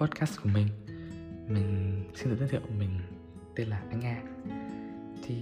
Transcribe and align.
podcast 0.00 0.40
của 0.42 0.48
mình. 0.54 0.66
Mình 1.48 2.02
xin 2.14 2.28
được 2.30 2.36
giới 2.38 2.48
thiệu 2.48 2.60
mình 2.78 2.90
tên 3.56 3.68
là 3.68 3.82
Anh 3.90 4.00
A. 4.04 4.22
Thì 5.22 5.34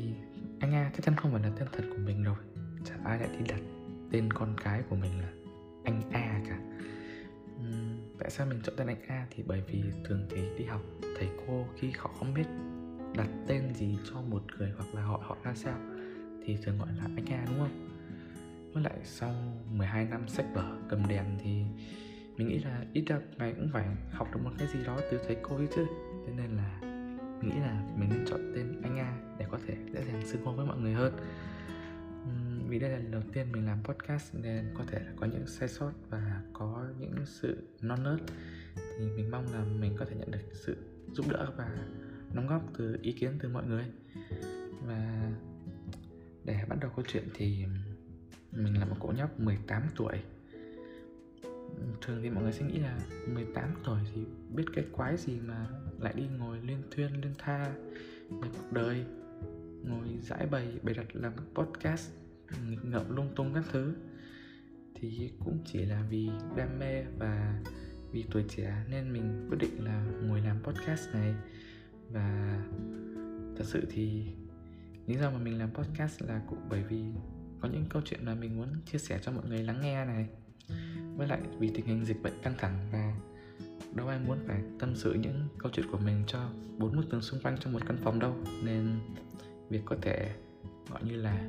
Anh 0.61 0.75
A 0.75 0.91
chắc 0.95 1.05
chắn 1.05 1.17
không 1.17 1.33
phải 1.33 1.43
là 1.43 1.51
tên 1.59 1.69
thật 1.73 1.85
của 1.91 2.03
mình 2.05 2.23
rồi. 2.25 2.37
Chả 2.85 2.95
ai 3.05 3.19
lại 3.19 3.29
đi 3.39 3.45
đặt 3.49 3.61
tên 4.11 4.33
con 4.33 4.55
cái 4.65 4.83
của 4.91 4.97
mình 4.97 5.21
là 5.21 5.29
Anh 5.85 6.03
A 6.13 6.41
cả. 6.49 6.59
Uhm, 7.57 7.99
Tại 8.19 8.31
sao 8.31 8.47
mình 8.47 8.61
chọn 8.65 8.75
tên 8.77 8.87
Anh 8.87 9.03
A? 9.09 9.27
Thì 9.31 9.43
bởi 9.47 9.63
vì 9.69 9.83
thường 10.05 10.27
thì 10.31 10.43
đi 10.59 10.65
học 10.65 10.83
thầy 11.19 11.29
cô 11.47 11.67
khi 11.77 11.91
họ 11.99 12.11
không 12.19 12.35
biết 12.35 12.47
đặt 13.17 13.29
tên 13.47 13.75
gì 13.75 13.99
cho 14.11 14.21
một 14.21 14.43
người 14.59 14.73
hoặc 14.77 14.95
là 14.95 15.03
họ 15.03 15.21
họ 15.23 15.37
ra 15.45 15.55
sao 15.55 15.79
thì 16.45 16.57
thường 16.63 16.79
gọi 16.79 16.89
là 16.99 17.05
anh 17.17 17.27
A 17.27 17.45
đúng 17.47 17.59
không? 17.59 17.89
Với 18.73 18.83
lại 18.83 18.99
sau 19.05 19.35
12 19.73 20.05
năm 20.05 20.29
sách 20.29 20.47
vở 20.55 20.79
cầm 20.89 21.09
đèn 21.09 21.25
thì 21.43 21.65
mình 22.39 22.49
nghĩ 22.49 22.59
là 22.59 22.85
ít 22.93 23.05
ra 23.07 23.21
mày 23.39 23.53
cũng 23.53 23.69
phải 23.73 23.87
học 24.11 24.29
được 24.35 24.41
một 24.45 24.51
cái 24.59 24.69
gì 24.69 24.85
đó 24.85 25.01
từ 25.11 25.19
thầy 25.27 25.37
cô 25.43 25.57
ấy 25.57 25.69
chứ. 25.75 25.87
Thế 26.27 26.33
nên 26.37 26.57
là 26.57 26.79
mình 27.41 27.51
nghĩ 27.51 27.61
là 27.61 27.83
mình 27.97 28.09
nên 28.11 28.25
chọn 28.27 28.53
tên 28.55 28.83
anh 28.83 28.99
A 28.99 29.19
để 29.39 29.47
có 29.51 29.59
thể 29.67 29.77
dễ 29.93 30.05
dàng 30.05 30.27
xưng 30.27 30.45
hô 30.45 30.53
với 30.53 30.67
mọi 30.67 30.79
người 30.79 30.93
hơn. 30.93 31.13
Vì 32.69 32.79
đây 32.79 32.91
là 32.91 32.97
lần 32.97 33.11
đầu 33.11 33.23
tiên 33.33 33.53
mình 33.53 33.67
làm 33.67 33.79
podcast 33.85 34.35
nên 34.35 34.65
có 34.75 34.85
thể 34.87 34.99
là 34.99 35.13
có 35.17 35.27
những 35.27 35.47
sai 35.47 35.69
sót 35.69 35.93
và 36.11 36.43
có 36.53 36.85
những 36.99 37.15
sự 37.25 37.69
non 37.83 38.03
nớt. 38.03 38.21
Thì 38.77 39.11
mình 39.17 39.31
mong 39.31 39.53
là 39.53 39.65
mình 39.65 39.97
có 39.99 40.05
thể 40.05 40.17
nhận 40.17 40.31
được 40.31 40.39
sự 40.53 40.77
giúp 41.13 41.27
đỡ 41.31 41.53
và 41.57 41.71
đóng 42.35 42.47
góp 42.47 42.63
từ 42.79 42.99
ý 43.03 43.13
kiến 43.13 43.33
từ 43.41 43.49
mọi 43.49 43.67
người. 43.67 43.85
Và 44.87 45.31
để 46.45 46.65
bắt 46.69 46.79
đầu 46.81 46.91
câu 46.97 47.05
chuyện 47.09 47.25
thì 47.35 47.65
mình 48.53 48.79
là 48.79 48.85
một 48.85 48.97
cậu 49.01 49.13
nhóc 49.13 49.41
18 49.41 49.83
tuổi 49.97 50.23
thường 52.01 52.19
thì 52.23 52.31
mọi 52.31 52.43
người 52.43 52.53
sẽ 52.53 52.67
nghĩ 52.67 52.79
là 52.79 52.99
18 53.35 53.75
tuổi 53.85 53.99
thì 54.15 54.25
biết 54.55 54.65
cái 54.75 54.85
quái 54.93 55.17
gì 55.17 55.41
mà 55.41 55.67
lại 55.99 56.13
đi 56.17 56.23
ngồi 56.39 56.59
liên 56.61 56.83
thuyên 56.91 57.21
liên 57.21 57.35
tha 57.39 57.73
về 58.31 58.49
cuộc 58.53 58.73
đời, 58.73 59.05
ngồi 59.85 60.09
giải 60.21 60.47
bày 60.47 60.79
bày 60.83 60.95
đặt 60.95 61.07
làm 61.13 61.33
podcast, 61.55 62.11
nghịch 62.69 62.85
ngợm 62.85 63.17
lung 63.17 63.29
tung 63.37 63.55
các 63.55 63.65
thứ. 63.73 63.95
Thì 64.95 65.31
cũng 65.45 65.59
chỉ 65.65 65.85
là 65.85 66.03
vì 66.11 66.31
đam 66.57 66.79
mê 66.79 67.05
và 67.19 67.63
vì 68.13 68.25
tuổi 68.31 68.45
trẻ 68.49 68.85
nên 68.91 69.13
mình 69.13 69.47
quyết 69.51 69.59
định 69.59 69.85
là 69.85 70.05
ngồi 70.23 70.41
làm 70.41 70.63
podcast 70.63 71.09
này. 71.13 71.35
Và 72.11 72.59
thật 73.57 73.65
sự 73.65 73.87
thì 73.91 74.27
lý 75.07 75.15
do 75.15 75.31
mà 75.31 75.39
mình 75.39 75.59
làm 75.59 75.71
podcast 75.71 76.23
là 76.23 76.43
cũng 76.49 76.59
bởi 76.71 76.83
vì 76.83 77.05
có 77.61 77.69
những 77.69 77.85
câu 77.91 78.03
chuyện 78.05 78.25
mà 78.25 78.35
mình 78.35 78.57
muốn 78.57 78.69
chia 78.87 78.99
sẻ 78.99 79.19
cho 79.23 79.33
mọi 79.33 79.49
người 79.49 79.63
lắng 79.63 79.81
nghe 79.81 80.05
này 80.05 80.29
với 81.19 81.29
lại 81.29 81.41
vì 81.59 81.71
tình 81.75 81.87
hình 81.87 82.05
dịch 82.05 82.23
bệnh 82.23 82.43
căng 82.43 82.55
thẳng 82.59 82.89
và 82.93 83.15
đâu 83.95 84.09
ai 84.09 84.19
muốn 84.27 84.39
phải 84.47 84.63
tâm 84.79 84.97
sự 84.97 85.15
những 85.15 85.49
câu 85.59 85.73
chuyện 85.75 85.87
của 85.93 85.99
mình 85.99 86.23
cho 86.27 86.51
bốn 86.79 86.97
bức 86.97 87.11
tường 87.11 87.23
xung 87.23 87.41
quanh 87.41 87.57
trong 87.61 87.73
một 87.73 87.81
căn 87.87 87.97
phòng 88.05 88.19
đâu. 88.19 88.37
Nên 88.65 88.99
việc 89.71 89.81
có 89.85 89.97
thể, 90.03 90.35
gọi 90.91 91.03
như 91.05 91.17
là, 91.17 91.49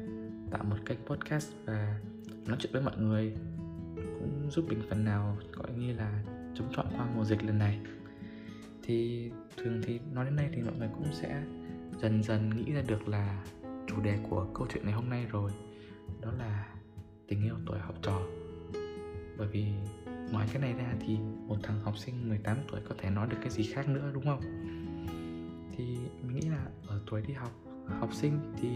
tạo 0.51 0.63
một 0.63 0.75
kênh 0.85 0.97
podcast 1.05 1.51
và 1.65 1.99
nói 2.45 2.57
chuyện 2.59 2.73
với 2.73 2.81
mọi 2.81 2.97
người 2.97 3.35
cũng 3.95 4.47
giúp 4.51 4.65
mình 4.69 4.81
phần 4.89 5.05
nào, 5.05 5.37
gọi 5.53 5.71
như 5.77 5.93
là, 5.93 6.23
chống 6.55 6.71
chọi 6.75 6.85
qua 6.97 7.07
mùa 7.15 7.25
dịch 7.25 7.43
lần 7.43 7.57
này. 7.57 7.79
Thì 8.83 9.31
thường 9.57 9.81
thì 9.83 9.99
nói 10.13 10.25
đến 10.25 10.35
đây 10.35 10.49
thì 10.53 10.61
mọi 10.61 10.73
người 10.77 10.89
cũng 10.93 11.13
sẽ 11.13 11.43
dần 12.01 12.23
dần 12.23 12.49
nghĩ 12.49 12.73
ra 12.73 12.81
được 12.87 13.07
là 13.07 13.43
chủ 13.87 14.01
đề 14.01 14.19
của 14.29 14.47
câu 14.53 14.67
chuyện 14.73 14.83
ngày 14.83 14.93
hôm 14.93 15.09
nay 15.09 15.25
rồi. 15.31 15.51
Đó 16.21 16.31
là 16.31 16.75
tình 17.27 17.43
yêu 17.43 17.55
tuổi 17.65 17.79
học 17.79 17.95
trò 18.01 18.21
bởi 19.39 19.47
vì 19.47 19.65
ngoài 20.31 20.47
cái 20.53 20.61
này 20.61 20.73
ra 20.73 20.93
thì 20.99 21.17
một 21.47 21.55
thằng 21.63 21.81
học 21.83 21.97
sinh 21.97 22.29
18 22.29 22.57
tuổi 22.71 22.81
có 22.89 22.95
thể 22.97 23.09
nói 23.09 23.27
được 23.29 23.37
cái 23.41 23.49
gì 23.49 23.63
khác 23.63 23.89
nữa, 23.89 24.11
đúng 24.13 24.25
không? 24.25 24.39
Thì 25.77 25.97
mình 26.21 26.35
nghĩ 26.35 26.49
là 26.49 26.65
ở 26.87 27.01
tuổi 27.09 27.21
đi 27.21 27.33
học 27.33 27.51
học 27.99 28.13
sinh 28.13 28.39
thì 28.61 28.69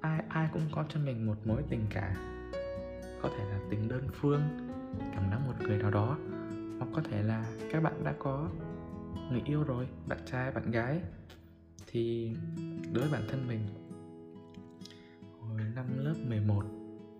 ai 0.00 0.22
ai 0.28 0.48
cũng 0.52 0.62
có 0.72 0.84
cho 0.88 1.00
mình 1.00 1.26
một 1.26 1.36
mối 1.44 1.62
tình 1.68 1.86
cả. 1.90 2.16
Có 3.22 3.30
thể 3.36 3.44
là 3.44 3.60
tình 3.70 3.88
đơn 3.88 4.08
phương, 4.12 4.40
cảm 5.14 5.30
nắng 5.30 5.46
một 5.46 5.54
người 5.60 5.78
nào 5.78 5.90
đó, 5.90 6.18
hoặc 6.78 6.88
có 6.94 7.02
thể 7.10 7.22
là 7.22 7.46
các 7.72 7.82
bạn 7.82 8.04
đã 8.04 8.14
có 8.18 8.50
người 9.30 9.42
yêu 9.44 9.64
rồi, 9.64 9.86
bạn 10.06 10.18
trai, 10.26 10.50
bạn 10.50 10.70
gái. 10.70 11.00
Thì 11.86 12.34
đối 12.92 13.08
với 13.08 13.12
bản 13.12 13.22
thân 13.28 13.48
mình, 13.48 13.60
hồi 15.40 15.60
năm 15.74 15.86
lớp 15.98 16.14
11 16.28 16.64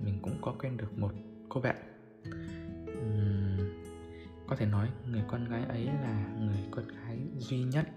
mình 0.04 0.18
cũng 0.22 0.38
có 0.42 0.54
quen 0.58 0.76
được 0.76 0.98
một 0.98 1.12
cô 1.48 1.60
bạn 1.60 1.87
uhm, 2.26 3.58
có 4.46 4.56
thể 4.56 4.66
nói 4.66 4.88
người 5.10 5.22
con 5.28 5.48
gái 5.48 5.64
ấy 5.68 5.84
là 5.84 6.26
người 6.40 6.64
con 6.70 6.88
gái 6.88 7.18
duy 7.38 7.62
nhất 7.62 7.88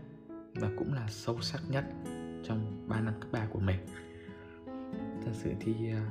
và 0.55 0.69
cũng 0.77 0.93
là 0.93 1.07
sâu 1.09 1.41
sắc 1.41 1.61
nhất 1.69 1.85
trong 2.43 2.87
3 2.87 3.01
năm 3.01 3.13
cấp 3.19 3.29
3 3.31 3.47
của 3.51 3.59
mình. 3.59 3.77
Thật 5.25 5.31
sự 5.33 5.51
thì 5.59 5.73
à, 5.91 6.05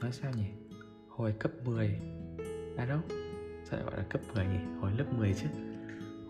nói 0.00 0.12
sao 0.12 0.32
nhỉ? 0.36 0.46
Hồi 1.08 1.34
cấp 1.38 1.52
10 1.64 2.00
à 2.76 2.86
đâu? 2.86 3.00
Sao 3.64 3.78
lại 3.78 3.84
gọi 3.84 3.96
là 3.96 4.04
cấp 4.10 4.20
10 4.34 4.46
nhỉ? 4.46 4.58
Hồi 4.80 4.92
lớp 4.98 5.04
10 5.18 5.34
chứ. 5.34 5.46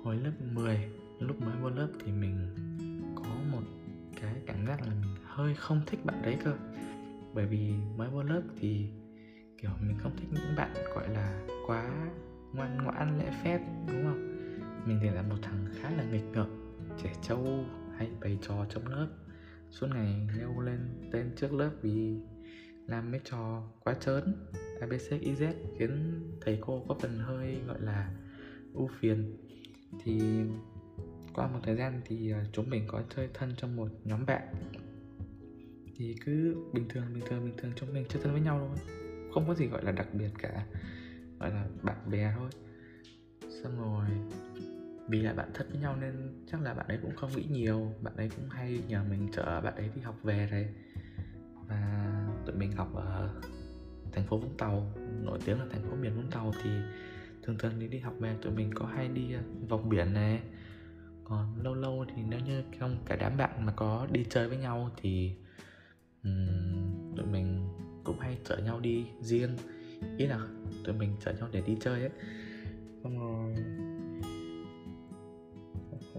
Hồi 0.05 0.17
lớp 0.17 0.33
10 0.53 0.89
lúc 1.19 1.41
mới 1.41 1.57
vô 1.63 1.71
lớp 1.71 1.89
thì 2.05 2.13
mình 2.13 2.55
có 3.17 3.31
một 3.53 3.63
cái 4.21 4.35
cảm 4.47 4.67
giác 4.67 4.83
là 4.83 4.87
mình 4.87 5.15
hơi 5.25 5.55
không 5.55 5.81
thích 5.87 6.05
bạn 6.05 6.23
đấy 6.23 6.37
cơ. 6.45 6.55
Bởi 7.35 7.47
vì 7.47 7.73
mới 7.97 8.09
vô 8.09 8.23
lớp 8.23 8.43
thì 8.61 8.89
kiểu, 9.59 9.71
mình 9.81 9.99
không 9.99 10.17
thích 10.17 10.29
những 10.31 10.57
bạn, 10.57 10.75
gọi 10.95 11.09
là, 11.09 11.47
quá 11.67 12.11
ngoan 12.53 12.85
ngoãn, 12.85 13.19
lễ 13.19 13.31
phép, 13.45 13.61
đúng 13.89 14.05
không? 14.05 14.37
Mình 14.87 14.99
thì 15.03 15.11
là 15.11 15.23
một 15.23 15.37
thằng 15.43 15.67
khá 15.81 15.91
là 15.91 16.05
nghịch 16.05 16.25
ngợm, 16.33 16.77
trẻ 17.03 17.13
trâu 17.23 17.65
hay 17.97 18.11
bày 18.21 18.39
trò 18.43 18.67
trong 18.69 18.87
lớp. 18.87 19.09
Suốt 19.71 19.87
ngày 19.87 20.29
leo 20.39 20.61
lên 20.61 20.79
tên 21.13 21.31
trước 21.37 21.53
lớp 21.53 21.71
vì 21.83 22.17
làm 22.87 23.11
mấy 23.11 23.21
trò 23.25 23.63
quá 23.85 23.95
trớn 23.95 24.35
abc 24.81 25.11
iz 25.11 25.53
khiến 25.79 26.21
thầy 26.41 26.59
cô 26.61 26.85
có 26.89 26.97
phần 27.01 27.19
hơi, 27.19 27.59
gọi 27.67 27.81
là 27.81 28.11
ưu 28.75 28.91
phiền. 29.01 29.37
Thì 30.05 30.21
qua 31.35 31.47
một 31.47 31.61
thời 31.63 31.77
gian 31.77 32.01
thì 32.05 32.33
à, 32.33 32.45
chúng 32.53 32.71
mình 32.71 32.85
có 32.89 33.03
chơi 33.17 33.29
thân 33.35 33.53
trong 33.57 33.77
một 33.77 33.89
nhóm 34.05 34.27
bạn. 34.27 34.55
Thì 35.97 36.15
cứ 36.25 36.57
bình 36.73 36.85
thường 36.89 37.05
bình 37.15 37.25
thường 37.29 37.45
bình 37.45 37.55
thường, 37.57 37.73
chúng 37.77 37.95
mình 37.95 38.05
chơi 38.09 38.23
thân 38.23 38.33
với 38.33 38.41
nhau 38.41 38.69
thôi 38.69 39.06
không 39.37 39.49
có 39.49 39.55
gì 39.55 39.67
gọi 39.67 39.85
là 39.85 39.93
đặc 39.93 40.09
biệt 40.13 40.31
cả 40.39 40.67
gọi 41.41 41.51
là 41.51 41.67
bạn 41.83 42.11
bè 42.11 42.33
thôi. 42.37 42.51
Xong 43.63 43.79
rồi 43.79 44.07
vì 45.09 45.21
là 45.21 45.33
bạn 45.33 45.51
thân 45.55 45.69
với 45.71 45.81
nhau 45.81 45.97
nên 46.01 46.45
chắc 46.53 46.63
là 46.63 46.75
bạn 46.75 46.87
ấy 46.89 46.99
cũng 47.03 47.17
không 47.17 47.31
nghĩ 47.37 47.45
nhiều 47.51 47.93
bạn 48.03 48.17
ấy 48.17 48.31
cũng 48.37 48.49
hay 48.49 48.83
nhờ 48.89 49.05
mình 49.11 49.29
chở 49.33 49.61
bạn 49.61 49.75
ấy 49.77 49.91
đi 49.95 50.01
học 50.01 50.15
về 50.23 50.47
rồi 50.47 50.67
và 51.69 52.05
tụi 52.47 52.57
mình 52.57 52.73
học 52.73 52.95
ở 52.95 53.31
thành 54.13 54.27
phố 54.27 54.39
vũng 54.39 54.57
tàu 54.59 54.93
nổi 55.23 55.39
tiếng 55.45 55.59
là 55.59 55.67
thành 55.71 55.83
phố 55.83 55.97
miền 55.97 56.17
vũng 56.17 56.31
tàu 56.31 56.53
thì 56.63 56.71
thường 57.43 57.59
thường 57.59 57.79
đi 57.79 57.89
đi 57.89 57.99
học 57.99 58.15
về 58.21 58.37
tụi 58.43 58.53
mình 58.53 58.71
có 58.75 58.87
hay 58.87 59.09
đi 59.09 59.33
ờ, 59.33 59.41
vòng 59.69 59.89
biển 59.89 60.13
này. 60.13 60.41
Còn 61.25 61.63
lâu 61.63 61.75
lâu 61.75 62.05
thì 62.09 62.23
nếu 62.29 62.41
như 62.41 62.63
trong 62.81 62.99
cả 63.07 63.17
đám 63.17 63.37
bạn 63.37 63.67
mà 63.67 63.73
có 63.73 64.07
đi 64.13 64.25
chơi 64.31 64.49
với 64.49 64.59
nhau 64.59 64.91
thì 64.97 65.37
um, 66.25 66.76
cũng 68.17 68.23
hay 68.23 68.39
chở 68.45 68.57
nhau 68.57 68.81
đi 68.81 69.07
riêng. 69.21 69.57
Ý 70.19 70.27
là 70.27 70.41
tụi 70.85 70.95
mình 70.95 71.11
chở 71.25 71.33
nhau 71.33 71.49
để 71.53 71.63
đi 71.67 71.77
chơi 71.81 72.01
ấy. 72.01 72.11
Xong 73.03 73.19
rồi 73.19 73.55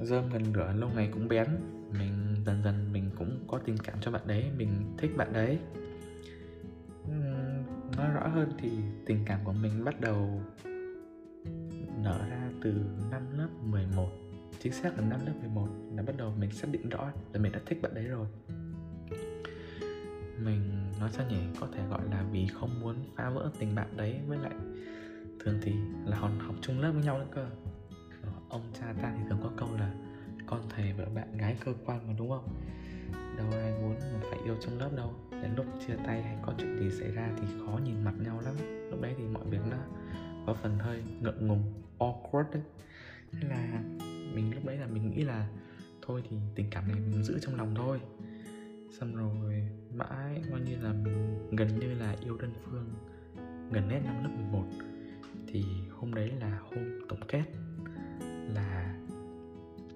dơm 0.03 0.30
gần 0.30 0.53
lửa 0.53 0.74
lâu 0.78 0.90
ngày 0.96 1.09
cũng 1.13 1.28
bén. 1.28 1.47
Mình 1.91 2.35
dần 2.46 2.63
dần 2.63 2.94
mình 2.94 3.09
cũng 3.18 3.46
có 3.47 3.58
tình 3.58 3.78
cảm 3.84 3.97
cho 4.02 4.12
bạn 4.12 4.22
đấy, 4.28 4.52
mình 4.58 4.69
thích 4.97 5.12
bạn 5.18 5.34
đấy. 5.34 5.59
Nói 7.97 8.12
rõ 8.14 8.28
hơn 8.28 8.52
thì 8.58 8.72
tình 9.05 9.23
cảm 9.26 9.40
của 9.44 9.53
mình 9.53 9.84
bắt 9.84 10.02
đầu 10.02 10.41
nở 12.03 12.28
ra 12.29 12.49
từ 12.61 12.73
năm 13.11 13.22
lớp 13.38 13.49
11 13.64 14.09
chính 14.59 14.73
xác 14.73 14.97
là 14.97 15.09
năm 15.09 15.20
lớp 15.26 15.34
11 15.40 15.67
là 15.96 16.03
bắt 16.03 16.17
đầu 16.17 16.34
mình 16.40 16.52
xác 16.52 16.67
định 16.72 16.90
rõ 16.90 17.11
là 17.34 17.40
mình 17.40 17.52
đã 17.52 17.59
thích 17.66 17.82
bạn 17.82 17.94
đấy 17.94 18.03
rồi. 18.03 18.28
Mình 20.44 20.77
nói 20.99 21.09
sao 21.11 21.26
nhỉ? 21.29 21.38
Có 21.59 21.67
thể 21.73 21.88
gọi 21.90 22.02
là 22.11 22.23
vì 22.32 22.47
không 22.47 22.82
muốn 22.82 22.96
phá 23.16 23.29
vỡ 23.29 23.52
tình 23.59 23.76
bạn 23.76 23.97
đấy 23.97 24.20
với 24.28 24.38
lại 24.38 24.53
thường 25.40 25.59
thì 25.61 25.73
là 26.05 26.17
còn 26.22 26.40
học 26.40 26.55
chung 26.61 26.79
lớp 26.79 26.91
với 26.91 27.03
nhau 27.03 27.17
nữa 27.17 27.28
cơ. 27.35 27.46
Ông 28.49 28.61
cha 28.79 28.94
ta 29.02 29.14
thì 29.17 29.23
thường 29.29 29.40
có 29.44 29.52
câu 29.58 29.70
là 29.79 29.94
con 30.46 30.61
thầy 30.70 30.94
vợ 30.94 31.05
bạn 31.16 31.38
gái 31.38 31.58
cơ 31.66 31.73
quan 31.85 32.08
mà 32.08 32.14
đúng 32.17 32.29
không? 32.29 32.47
Đâu 33.38 33.47
ai 33.52 33.72
muốn 33.82 33.96
mà 33.99 34.20
phải 34.29 34.40
yêu 34.46 34.55
trong 34.61 34.79
lớp 34.79 34.90
đâu. 34.96 35.14
Đến 35.32 35.52
lúc 35.55 35.66
chia 35.88 35.96
tay 36.05 36.23
hay 36.23 36.38
có 36.41 36.53
chuyện 36.58 36.79
gì 36.79 36.91
xảy 36.99 37.11
ra 37.11 37.29
thì 37.38 37.47
khó 37.66 37.79
nhìn 37.85 38.03
mặt 38.03 38.14
nhau 38.20 38.41
lắm. 38.46 38.55
Lúc 38.91 39.02
đấy 39.02 39.14
thì 39.17 39.23
mọi 39.23 39.44
việc 39.49 39.61
nó 39.70 39.78
có 40.46 40.53
phần 40.53 40.79
hơi 40.79 41.03
ngượng 41.22 41.47
ngùng, 41.47 41.73
awkward 41.99 42.46
đấy. 42.52 42.61
Là 43.32 43.82
mình 44.34 44.55
lúc 44.55 44.66
đấy 44.66 44.78
là 44.78 44.88
mình 44.88 45.11
nghĩ 45.11 45.23
là 45.23 45.47
thôi 46.02 46.23
thì 46.29 46.38
tình 46.55 46.67
cảm 46.72 46.88
này 46.88 46.99
mình 46.99 47.23
giữ 47.23 47.40
trong 47.41 47.55
lòng 47.55 47.76
thôi 47.76 47.99
xong 48.91 49.16
rồi 49.16 49.63
mãi 49.93 50.41
coi 50.51 50.61
như 50.61 50.75
là 50.81 50.93
mình 50.93 51.47
gần 51.51 51.79
như 51.79 51.93
là 51.93 52.16
yêu 52.25 52.37
đơn 52.37 52.51
phương, 52.66 52.93
gần 53.72 53.89
hết 53.89 53.99
năm 54.03 54.23
lớp 54.23 54.29
11 54.35 54.63
thì 55.47 55.66
hôm 55.91 56.13
đấy 56.13 56.31
là 56.39 56.59
hôm 56.59 56.99
tổng 57.09 57.19
kết, 57.28 57.43
là 58.53 58.95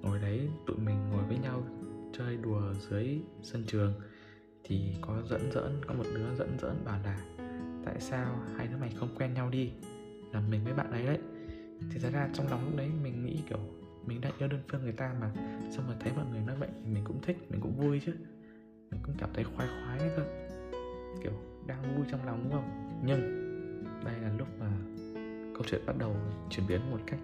ngồi 0.01 0.19
đấy 0.19 0.49
tụi 0.67 0.77
mình 0.77 1.09
ngồi 1.09 1.23
với 1.23 1.37
nhau 1.37 1.63
chơi 2.13 2.37
đùa 2.37 2.73
dưới 2.89 3.19
sân 3.43 3.63
trường. 3.67 3.93
Thì 4.63 4.95
có 5.01 5.21
dẫn 5.29 5.51
dẫn, 5.51 5.81
có 5.87 5.93
một 5.93 6.03
đứa 6.13 6.35
dẫn 6.35 6.57
dẫn 6.59 6.81
bảo 6.85 6.99
là, 7.03 7.19
tại 7.85 7.99
sao 7.99 8.39
hai 8.57 8.67
đứa 8.67 8.77
mày 8.77 8.91
không 8.99 9.09
quen 9.17 9.33
nhau 9.33 9.49
đi? 9.49 9.71
Là 10.31 10.41
mình 10.49 10.63
với 10.63 10.73
bạn 10.73 10.91
ấy 10.91 11.05
đấy. 11.05 11.19
Thì 11.91 11.99
thật 11.99 12.09
ra 12.13 12.29
trong 12.33 12.47
lòng 12.47 12.65
lúc 12.65 12.77
đấy 12.77 12.89
mình 13.03 13.25
nghĩ 13.25 13.39
kiểu 13.49 13.59
mình 14.05 14.21
đã 14.21 14.31
yêu 14.39 14.47
đơn 14.47 14.61
phương 14.67 14.81
người 14.83 14.91
ta 14.91 15.15
mà. 15.21 15.31
Xong 15.71 15.87
rồi 15.87 15.95
thấy 15.99 16.11
mọi 16.15 16.25
người 16.31 16.41
nói 16.41 16.55
vậy 16.59 16.69
thì 16.83 16.91
mình 16.93 17.03
cũng 17.03 17.21
thích, 17.21 17.37
mình 17.49 17.61
cũng 17.61 17.75
vui 17.77 18.01
chứ 18.05 18.13
cũng 19.11 19.19
cảm 19.19 19.29
thấy 19.33 19.43
khoái 19.43 19.67
khoái 19.67 19.99
đấy 19.99 20.09
cơ. 20.15 20.23
Kiểu 21.23 21.31
đang 21.67 21.95
vui 21.95 22.05
trong 22.11 22.25
lòng, 22.25 22.39
đúng 22.43 22.51
không? 22.51 23.01
Nhưng 23.05 23.19
đây 24.05 24.19
là 24.21 24.31
lúc 24.37 24.47
mà 24.59 24.71
câu 25.53 25.63
chuyện 25.67 25.81
bắt 25.85 25.97
đầu 25.97 26.15
chuyển 26.49 26.67
biến 26.67 26.91
một 26.91 26.99
cách 27.07 27.19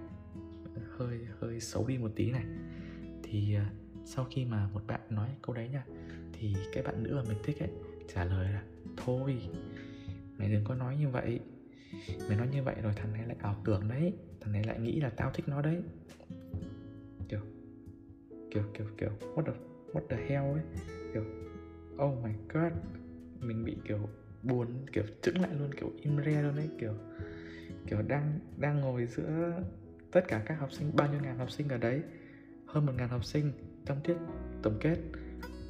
ờ, 0.76 0.82
hơi 0.98 1.20
hơi 1.40 1.60
xấu 1.60 1.88
đi 1.88 1.98
một 1.98 2.12
tí 2.16 2.32
này. 2.32 2.46
Thì 3.24 3.56
ờ, 3.56 3.64
sau 4.06 4.28
khi 4.32 4.46
mà 4.46 4.70
một 4.74 4.82
bạn 4.88 5.00
nói 5.10 5.30
câu 5.42 5.56
đấy 5.56 5.70
nha, 5.70 5.86
thì 6.34 6.56
cái 6.74 6.84
bạn 6.84 7.04
nữ 7.04 7.16
mà 7.16 7.22
mình 7.30 7.38
thích 7.44 7.60
ấy 7.60 7.70
trả 8.14 8.26
lời 8.26 8.50
là, 8.52 8.64
thôi, 8.98 9.38
mày 10.38 10.50
đừng 10.50 10.64
có 10.64 10.76
nói 10.76 10.98
như 10.98 11.10
vậy. 11.10 11.40
Mày 12.28 12.38
nói 12.38 12.48
như 12.52 12.64
vậy 12.64 12.76
rồi 12.82 12.94
thằng 12.96 13.14
này 13.14 13.28
lại 13.28 13.38
ảo 13.40 13.56
tưởng 13.66 13.88
đấy. 13.88 14.14
Thằng 14.42 14.52
này 14.52 14.64
lại 14.64 14.80
nghĩ 14.80 15.00
là 15.00 15.10
tao 15.10 15.32
thích 15.34 15.48
nó 15.48 15.62
đấy. 15.62 15.82
Kiểu 17.30 17.42
kiểu 18.52 18.64
kiểu 18.74 18.88
kiểu, 18.98 19.10
what 19.36 19.44
the 19.44 19.52
what 19.94 20.02
the 20.10 20.18
hell 20.28 20.54
ấy. 20.54 20.64
Kiểu 21.14 21.24
oh 22.04 22.24
my 22.24 22.32
god. 22.54 22.74
Mình 23.40 23.66
bị 23.66 23.78
kiểu 23.88 24.10
buồn 24.44 24.68
kiểu 24.94 25.04
chững 25.22 25.42
lại 25.42 25.52
luôn 25.60 25.70
kiểu 25.80 25.92
im 26.02 26.18
re 26.26 26.42
luôn 26.42 26.56
ấy 26.56 26.70
kiểu 26.80 26.94
kiểu 27.88 28.02
đang 28.02 28.40
đang 28.58 28.82
ngồi 28.82 29.06
giữa 29.06 29.54
tất 30.12 30.22
cả 30.28 30.44
các 30.46 30.60
học 30.60 30.72
sinh 30.72 30.96
bao 30.96 31.12
nhiêu 31.12 31.22
ngàn 31.22 31.38
học 31.38 31.52
sinh 31.52 31.70
ở 31.70 31.78
đấy 31.78 32.02
hơn 32.66 32.86
một 32.86 32.94
ngàn 32.98 33.10
học 33.10 33.26
sinh 33.26 33.52
trong 33.86 34.02
tiết 34.04 34.16
tổng 34.64 34.78
kết. 34.82 34.98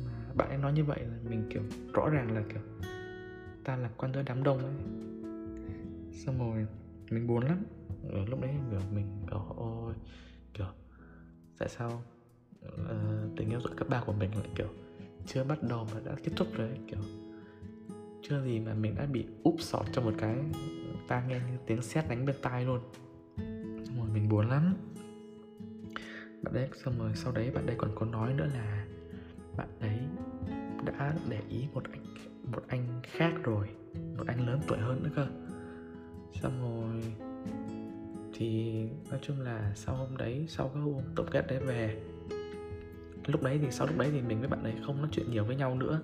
Mà 0.06 0.34
bạn 0.36 0.50
ấy 0.50 0.58
nói 0.58 0.74
như 0.74 0.84
vậy 0.84 1.00
là 1.00 1.18
mình 1.30 1.48
kiểu 1.50 1.64
rõ 1.94 2.10
ràng 2.10 2.36
là 2.36 2.44
kiểu 2.50 2.62
ta 3.64 3.76
là 3.76 3.90
quan 3.98 4.14
giữa 4.14 4.24
đám 4.26 4.44
đông 4.44 4.58
ấy. 4.58 4.76
Xong 6.12 6.40
rồi 6.40 6.66
mình 7.12 7.28
buồn 7.28 7.44
lắm. 7.44 7.66
Ở 8.10 8.26
lúc 8.26 8.42
đấy 8.42 8.52
kiểu 8.72 8.80
mình 8.94 9.26
kiểu 9.30 9.40
ôi 9.58 9.94
kiểu 10.54 10.68
tại 11.60 11.70
sao 11.70 12.04
uh, 12.66 13.38
tình 13.38 13.50
yêu 13.50 13.60
giữa 13.60 13.74
cấp 13.78 13.90
ba 13.90 14.04
của 14.06 14.14
mình 14.14 14.32
lại 14.36 14.50
kiểu 14.56 14.68
chưa 15.28 15.44
bắt 15.44 15.64
đầu 15.64 15.88
mà 15.94 16.00
đã 16.06 16.16
kết 16.24 16.32
thúc 16.36 16.48
rồi 16.54 16.68
ấy, 16.68 16.80
kiểu 16.88 17.00
chưa 18.22 18.44
gì 18.44 18.60
mà 18.60 18.74
mình 18.74 18.96
đã 18.96 19.06
bị 19.06 19.26
úp 19.44 19.56
sọt 19.60 19.86
cho 19.92 20.02
một 20.02 20.14
cái 20.18 20.36
ta 21.08 21.24
nghe 21.28 21.36
như 21.36 21.58
tiếng 21.66 21.82
sét 21.82 22.10
đánh 22.10 22.26
bên 22.26 22.36
tai 22.42 22.66
luôn. 22.66 22.80
Xong 23.86 23.98
rồi 24.00 24.10
mình 24.14 24.30
buồn 24.30 24.50
lắm. 24.50 24.76
Bạn 26.44 26.54
đấy 26.54 26.70
xong 26.84 27.00
rồi 27.00 27.12
sau 27.16 27.32
đấy 27.32 27.52
bạn 27.52 27.66
đấy 27.66 27.76
còn 27.80 27.92
có 27.96 28.06
nói 28.06 28.34
nữa 28.34 28.48
là 28.54 28.86
bạn 29.58 29.68
đấy 29.80 30.00
đã 30.86 31.14
để 31.30 31.40
ý 31.50 31.68
một 31.74 31.84
anh 31.92 32.04
một 32.54 32.64
anh 32.68 33.02
khác 33.04 33.34
rồi 33.44 33.68
một 34.18 34.24
anh 34.28 34.48
lớn 34.48 34.60
tuổi 34.68 34.78
hơn 34.78 35.04
nữa 35.04 35.10
cơ. 35.16 35.28
Xong 36.42 36.62
rồi 36.62 37.14
thì 38.34 38.74
nói 39.10 39.20
chung 39.22 39.42
là 39.42 39.72
sau 39.76 39.96
hôm 39.96 40.18
đấy 40.18 40.46
sau 40.48 40.68
cái 40.74 40.84
hôm 40.84 41.02
tổng 41.16 41.28
kết 41.32 41.48
đấy 41.48 41.60
về 41.60 42.02
lúc 43.28 43.44
đấy 43.44 43.60
thì 43.62 43.68
sau 43.72 43.88
lúc 43.88 43.98
đấy 43.98 44.10
thì 44.12 44.22
mình 44.22 44.40
với 44.40 44.48
bạn 44.48 44.64
ấy 44.64 44.74
không 44.86 44.98
nói 44.98 45.08
chuyện 45.12 45.32
nhiều 45.32 45.44
với 45.44 45.56
nhau 45.56 45.76
nữa. 45.76 46.02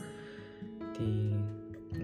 Thì 0.97 1.05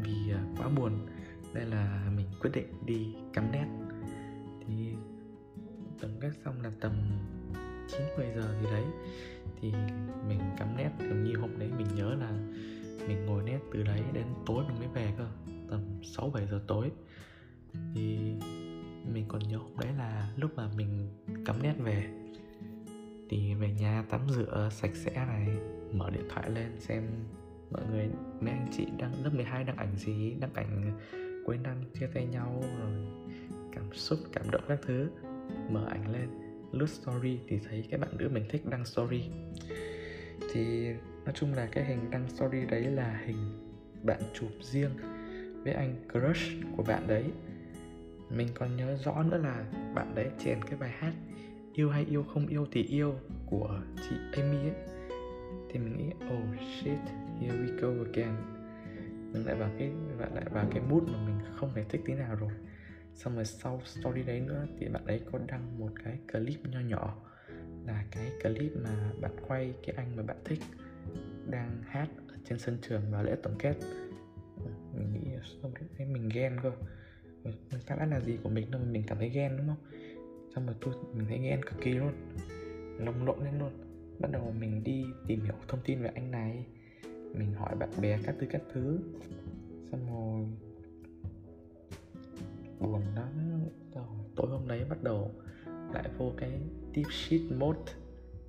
vì 0.04 0.32
à, 0.32 0.44
quá 0.58 0.70
buồn 0.76 1.08
nên 1.54 1.68
là 1.68 2.12
mình 2.16 2.28
quyết 2.42 2.52
định 2.54 2.68
đi 2.86 3.16
cắm 3.34 3.52
nét. 3.52 3.66
Thì 4.68 4.94
tổng 6.02 6.18
kết 6.22 6.32
xong 6.46 6.62
là 6.62 6.72
tầm 6.80 6.92
9 7.88 8.02
10 8.18 8.28
giờ 8.36 8.56
gì 8.62 8.66
đấy 8.72 8.84
thì 9.62 9.74
mình 10.28 10.40
cắm 10.58 10.78
nét 10.78 10.90
hình 11.00 11.24
như 11.24 11.36
hôm 11.36 11.60
đấy 11.60 11.70
mình 11.78 11.88
nhớ 11.96 12.16
là 12.20 12.32
mình 13.08 13.26
ngồi 13.26 13.44
nét 13.44 13.60
từ 13.74 13.84
đấy 13.84 14.02
đến 14.14 14.26
tối 14.46 14.64
mình 14.68 14.80
mới 14.80 14.88
về 14.88 15.14
cơ, 15.18 15.28
tầm 15.70 15.82
6 16.04 16.30
7 16.30 16.48
giờ 16.52 16.62
tối. 16.68 16.92
Thì 17.96 18.18
mình 19.14 19.26
còn 19.28 19.42
nhớ 19.48 19.58
hôm 19.58 19.78
đấy 19.82 19.94
là 19.98 20.34
lúc 20.36 20.52
mà 20.56 20.70
mình 20.78 21.10
cắm 21.46 21.64
nét 21.64 21.74
về 21.78 22.10
thì 23.30 23.54
về 23.54 23.72
nhà 23.80 24.04
tắm 24.10 24.22
rửa 24.30 24.70
sạch 24.72 24.96
sẽ 24.96 25.12
này. 25.16 25.48
Mở 25.94 26.10
điện 26.10 26.26
thoại 26.30 26.50
lên 26.50 26.80
xem 26.80 27.04
mọi 27.72 27.82
người, 27.92 28.10
mấy 28.40 28.54
anh 28.54 28.68
chị 28.72 28.88
đang, 28.98 29.24
lớp 29.24 29.30
12 29.34 29.64
đăng 29.64 29.78
ảnh 29.78 29.96
gì 29.96 30.36
đăng 30.40 30.54
ảnh 30.54 30.98
cuối 31.46 31.58
năm 31.58 31.78
chia 32.00 32.08
tay 32.14 32.26
nhau 32.26 32.64
rồi. 32.80 33.08
Cảm 33.76 33.94
xúc, 33.94 34.20
cảm 34.34 34.52
động 34.52 34.62
các 34.68 34.80
thứ. 34.82 35.10
Mở 35.70 35.88
ảnh 35.90 36.12
lên, 36.12 36.30
lướt 36.72 36.90
story 36.90 37.40
thì 37.48 37.60
thấy 37.70 37.88
các 37.92 38.00
bạn 38.00 38.18
nữ 38.18 38.30
mình 38.30 38.44
thích 38.50 38.66
đăng 38.66 38.86
story. 38.86 39.24
Thì 40.54 40.88
nói 41.26 41.34
chung 41.34 41.54
là 41.54 41.70
cái 41.72 41.86
hình 41.86 42.12
đăng 42.12 42.30
story 42.30 42.66
đấy 42.66 42.84
là 42.84 43.22
hình 43.26 43.70
bạn 44.04 44.22
chụp 44.34 44.50
riêng 44.62 44.92
với 45.64 45.74
anh 45.74 45.96
crush 46.12 46.42
của 46.78 46.84
bạn 46.84 47.08
đấy. 47.08 47.24
Mình 48.30 48.48
còn 48.54 48.76
nhớ 48.76 48.98
rõ 49.06 49.24
nữa 49.24 49.38
là 49.38 49.66
bạn 49.96 50.16
đấy 50.16 50.30
chèn 50.40 50.64
cái 50.64 50.80
bài 50.80 50.90
hát 50.90 51.14
yêu 51.74 51.90
hay 51.90 52.06
yêu 52.06 52.24
không 52.24 52.48
yêu 52.48 52.68
thì 52.72 52.84
yêu 52.84 53.16
của 53.46 53.82
chị 54.10 54.16
Amy 54.32 54.58
ấy. 54.58 54.76
Thì 55.70 55.80
mình 55.80 55.98
nghĩ 55.98 56.14
oh 56.26 56.60
shit, 56.60 57.00
here 57.40 57.58
we 57.58 57.80
go 57.80 58.04
again. 58.04 58.36
Mình 59.34 59.46
lại 59.46 59.56
vào 59.56 59.70
cái, 59.80 59.92
lại 60.18 60.46
vào 60.52 60.68
cái 60.72 60.82
mood 60.90 61.04
mà 61.04 61.26
mình 61.26 61.40
không 61.56 61.74
hề 61.74 61.84
thích 61.84 62.02
tí 62.06 62.14
nào 62.14 62.36
rồi. 62.36 62.52
Xong 63.16 63.36
rồi 63.36 63.46
sau 63.46 63.82
story 63.86 64.24
đấy 64.24 64.40
nữa 64.40 64.68
thì 64.80 64.88
bạn 64.88 65.06
ấy 65.06 65.22
có 65.32 65.40
đăng 65.48 65.80
một 65.80 65.92
cái 66.04 66.20
clip 66.32 66.68
nho 66.68 66.80
nhỏ. 66.80 67.26
Là 67.86 68.06
cái 68.12 68.32
clip 68.44 68.72
mà 68.84 69.12
bạn 69.22 69.32
quay 69.48 69.74
cái 69.86 69.96
anh 69.98 70.16
mà 70.16 70.24
bạn 70.24 70.38
thích 70.46 70.60
đang 71.50 71.84
hát 71.88 72.08
ở 72.28 72.36
trên 72.46 72.60
sân 72.60 72.78
trường 72.82 73.02
vào 73.12 73.24
lễ 73.24 73.36
tổng 73.44 73.56
kết. 73.60 73.76
Mình 74.94 75.14
nghĩ 75.14 75.32
xong 75.62 75.74
đấy 75.98 76.08
mình 76.08 76.30
ghen 76.34 76.58
cơ. 76.64 76.72
Mình 77.44 77.82
ta 77.88 77.96
đã 77.96 78.06
là 78.06 78.20
gì 78.20 78.38
của 78.44 78.50
mình 78.50 78.72
đâu 78.72 78.82
mình 78.92 79.04
cảm 79.08 79.18
thấy 79.18 79.30
ghen, 79.30 79.58
đúng 79.58 79.68
không? 79.68 79.78
Xong 80.56 80.66
rồi 80.66 80.76
tôi, 80.82 80.94
mình 81.14 81.26
thấy 81.28 81.40
ghen 81.40 81.64
cực 81.64 81.82
kỳ 81.82 81.92
luôn. 81.92 82.12
Lồng 83.00 83.26
lộn 83.26 83.46
lên 83.46 83.60
luôn. 83.60 83.72
Bắt 84.20 84.32
đầu 84.32 84.54
mình 84.60 84.84
đi 84.84 85.06
tìm 85.28 85.42
hiểu 85.42 85.54
thông 85.68 85.80
tin 85.86 86.02
về 86.02 86.12
anh 86.16 86.32
này. 86.32 86.66
Mình 87.34 87.54
hỏi 87.54 87.76
bạn 87.76 87.90
bè 88.02 88.20
các 88.24 88.36
thứ 88.40 88.48
các 88.50 88.62
thứ. 88.74 89.00
Xong 89.92 90.08
rồi, 90.08 90.46
buồn 92.80 93.02
lắm. 93.16 93.30
Rồi, 93.96 94.06
tối 94.36 94.48
hôm 94.50 94.68
đấy 94.68 94.86
bắt 94.90 95.04
đầu 95.04 95.32
lại 95.94 96.10
vô 96.18 96.32
cái 96.38 96.62
deep 96.96 97.12
shit 97.12 97.42
mode. 97.58 97.94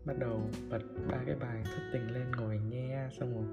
Bắt 0.05 0.19
đầu 0.19 0.51
bật 0.71 0.83
ba 1.09 1.23
cái 1.27 1.35
bài 1.35 1.63
thất 1.65 1.83
tình 1.93 2.15
lên 2.15 2.31
ngồi 2.31 2.61
nghe. 2.71 3.09
Xong 3.19 3.35
rồi 3.35 3.45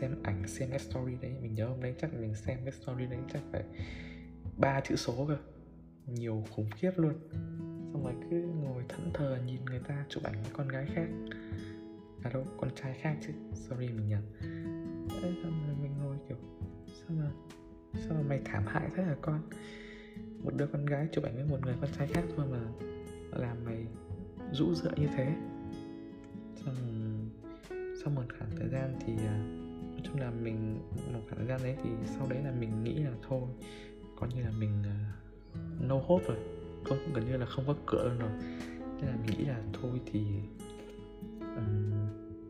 xem 0.00 0.16
ảnh, 0.22 0.48
xem 0.48 0.70
cái 0.70 0.78
story 0.78 1.12
đấy. 1.22 1.32
Mình 1.42 1.54
nhớ 1.54 1.68
hôm 1.68 1.82
đấy 1.82 1.94
chắc 2.00 2.14
mình 2.14 2.34
xem 2.34 2.58
cái 2.64 2.72
story 2.72 3.06
đấy 3.06 3.18
chắc 3.32 3.42
phải 3.52 3.64
ba 4.56 4.80
chữ 4.80 4.96
số 4.96 5.26
cơ 5.28 5.36
nhiều 6.06 6.44
khủng 6.50 6.70
khiếp 6.70 6.90
luôn. 6.96 7.14
Xong 7.92 8.04
rồi 8.04 8.14
cứ 8.30 8.42
ngồi 8.42 8.84
thẫn 8.88 9.10
thờ 9.14 9.38
nhìn 9.46 9.64
người 9.64 9.80
ta 9.88 10.04
chụp 10.08 10.22
ảnh 10.22 10.42
với 10.42 10.50
con 10.52 10.68
gái 10.68 10.86
khác. 10.94 11.06
À 12.22 12.30
đâu 12.34 12.46
con 12.56 12.70
trai 12.74 12.94
khác 12.94 13.16
chứ. 13.26 13.32
Sorry 13.52 13.88
mình 13.88 14.08
nhầm. 14.08 14.22
Đấy, 15.22 15.36
xong 15.42 15.62
rồi 15.66 15.76
mình 15.82 15.92
ngồi 15.98 16.16
kiểu 16.28 16.36
sao 16.86 17.16
mà 17.16 17.30
sao 17.94 18.14
mà 18.14 18.22
mày 18.28 18.40
thảm 18.44 18.62
hại 18.66 18.90
thế 18.96 19.02
hả 19.02 19.16
con? 19.20 19.40
Một 20.44 20.54
đứa 20.54 20.66
con 20.66 20.86
gái 20.86 21.08
chụp 21.12 21.24
ảnh 21.24 21.34
với 21.34 21.44
một 21.44 21.58
người 21.62 21.74
con 21.80 21.90
trai 21.98 22.06
khác 22.06 22.24
thôi 22.36 22.46
mà 22.50 22.60
làm 23.38 23.64
mày 23.64 23.86
rũ 24.52 24.74
rượi 24.74 24.92
như 24.96 25.06
thế. 25.16 25.34
Xong 26.64 26.74
sau 27.70 28.12
một 28.14 28.24
khoảng 28.38 28.50
thời 28.56 28.68
gian 28.68 28.96
thì 29.06 29.12
à, 29.16 29.38
nói 29.92 30.00
chung 30.04 30.20
là 30.20 30.30
mình 30.30 30.78
một 31.12 31.20
khoảng 31.28 31.36
thời 31.36 31.46
gian 31.46 31.60
đấy 31.62 31.76
thì 31.82 31.90
sau 32.06 32.26
đấy 32.28 32.38
là 32.44 32.52
mình 32.60 32.84
nghĩ 32.84 32.94
là 32.94 33.10
thôi 33.28 33.48
coi 34.16 34.28
như 34.34 34.42
là 34.42 34.50
mình 34.60 34.82
à, 34.84 35.12
no 35.80 35.96
hope 36.06 36.24
rồi. 36.28 36.36
Không 36.84 36.98
gần 37.14 37.24
như 37.26 37.36
là 37.36 37.46
không 37.46 37.64
có 37.66 37.74
cửa 37.86 38.04
luôn 38.04 38.18
rồi. 38.18 38.30
Nên 39.00 39.10
là 39.10 39.16
mình 39.26 39.38
nghĩ 39.38 39.44
là 39.44 39.58
thôi 39.72 40.00
thì 40.06 40.20
um, 41.40 41.92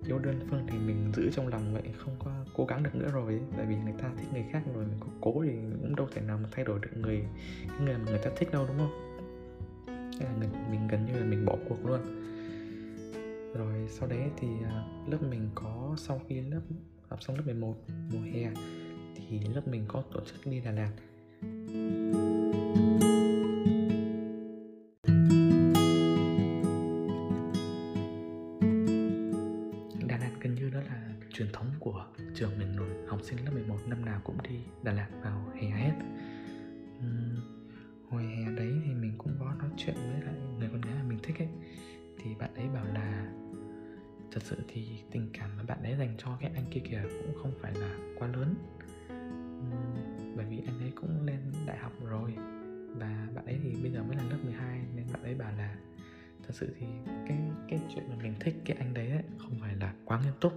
yêu 0.06 0.18
đơn 0.18 0.40
phương 0.50 0.66
thì 0.68 0.78
mình 0.78 1.12
giữ 1.16 1.30
trong 1.30 1.48
lòng 1.48 1.74
vậy 1.74 1.82
không 1.98 2.14
có 2.18 2.30
cố 2.54 2.64
gắng 2.64 2.82
được 2.82 2.94
nữa 2.94 3.10
rồi. 3.12 3.32
Ấy. 3.32 3.40
tại 3.56 3.66
vì 3.66 3.76
người 3.76 3.94
ta 3.98 4.10
thích 4.16 4.28
người 4.32 4.44
khác 4.52 4.62
rồi 4.74 4.84
mình 4.84 4.98
có 5.00 5.06
cố 5.20 5.42
thì 5.44 5.52
cũng 5.82 5.96
đâu 5.96 6.08
thể 6.14 6.20
nào 6.20 6.38
mà 6.42 6.48
thay 6.52 6.64
đổi 6.64 6.78
được 6.82 6.90
người 6.96 7.24
cái 7.68 7.80
người 7.80 7.98
mà 7.98 8.04
người 8.10 8.20
ta 8.24 8.30
thích 8.36 8.52
đâu 8.52 8.66
đúng 8.68 8.78
không? 8.78 9.00
Nên 10.20 10.28
là 10.40 10.68
mình 10.70 10.88
gần 10.88 11.06
như 11.06 11.12
là 11.12 11.24
mình 11.24 11.44
bỏ 11.44 11.56
cuộc 11.68 11.86
luôn. 11.86 12.00
Rồi 13.54 13.88
sau 13.88 14.08
đấy 14.08 14.30
thì 14.36 14.48
uh, 14.48 15.12
lớp 15.12 15.18
mình 15.30 15.48
có 15.54 15.94
sau 15.96 16.20
khi 16.28 16.40
lớp 16.40 16.60
học 17.08 17.22
xong 17.22 17.36
lớp 17.36 17.42
11 17.46 17.74
mùa 18.12 18.20
hè 18.32 18.50
thì 19.16 19.40
lớp 19.54 19.68
mình 19.68 19.84
có 19.88 20.02
tổ 20.12 20.20
chức 20.20 20.46
đi 20.46 20.60
Đà 20.60 20.70
Lạt. 20.70 20.90
Đà 34.84 34.92
Lạt 34.92 35.08
vào 35.22 35.52
hè 35.54 35.68
hết. 35.68 35.92
Uhm, 36.98 37.36
Hồi 38.10 38.22
hè 38.22 38.56
đấy 38.56 38.72
thì 38.84 38.94
mình 38.94 39.14
cũng 39.18 39.32
có 39.38 39.54
nói 39.58 39.68
chuyện 39.76 39.94
với 39.94 40.22
lại 40.22 40.34
người 40.58 40.68
con 40.72 40.80
gái 40.80 40.94
mà 40.94 41.08
mình 41.08 41.18
thích 41.22 41.38
ấy. 41.38 41.48
Thì 42.18 42.34
bạn 42.34 42.54
ấy 42.54 42.68
bảo 42.68 42.84
là 42.84 43.32
thật 44.32 44.42
sự 44.42 44.56
thì 44.68 45.02
tình 45.10 45.30
cảm 45.32 45.50
mà 45.56 45.62
bạn 45.62 45.82
ấy 45.82 45.96
dành 45.98 46.14
cho 46.18 46.36
cái 46.40 46.50
anh 46.54 46.64
kia 46.70 46.80
kìa 46.90 47.02
cũng 47.22 47.34
không 47.42 47.52
phải 47.60 47.74
là 47.74 47.96
quá 48.18 48.28
lớn. 48.28 48.54
Uhm, 49.08 50.36
bởi 50.36 50.46
vì 50.50 50.62
anh 50.66 50.80
ấy 50.80 50.92
cũng 50.94 51.26
lên 51.26 51.40
đại 51.66 51.78
học 51.78 51.92
rồi 52.04 52.34
và 52.96 53.28
bạn 53.34 53.44
ấy 53.46 53.60
thì 53.62 53.76
bây 53.82 53.92
giờ 53.92 54.02
mới 54.02 54.16
là 54.16 54.22
lớp 54.30 54.38
12 54.44 54.80
nên 54.94 55.06
bạn 55.12 55.22
ấy 55.22 55.34
bảo 55.34 55.52
là 55.58 55.76
thật 56.42 56.54
sự 56.54 56.74
thì 56.78 56.86
cái 57.28 57.38
cái 57.68 57.80
chuyện 57.94 58.04
mà 58.08 58.16
mình 58.22 58.34
thích 58.40 58.54
cái 58.64 58.76
anh 58.80 58.94
đấy 58.94 59.10
ấy, 59.10 59.22
không 59.38 59.58
phải 59.60 59.74
là 59.76 59.94
quá 60.04 60.20
nghiêm 60.24 60.32
túc. 60.40 60.52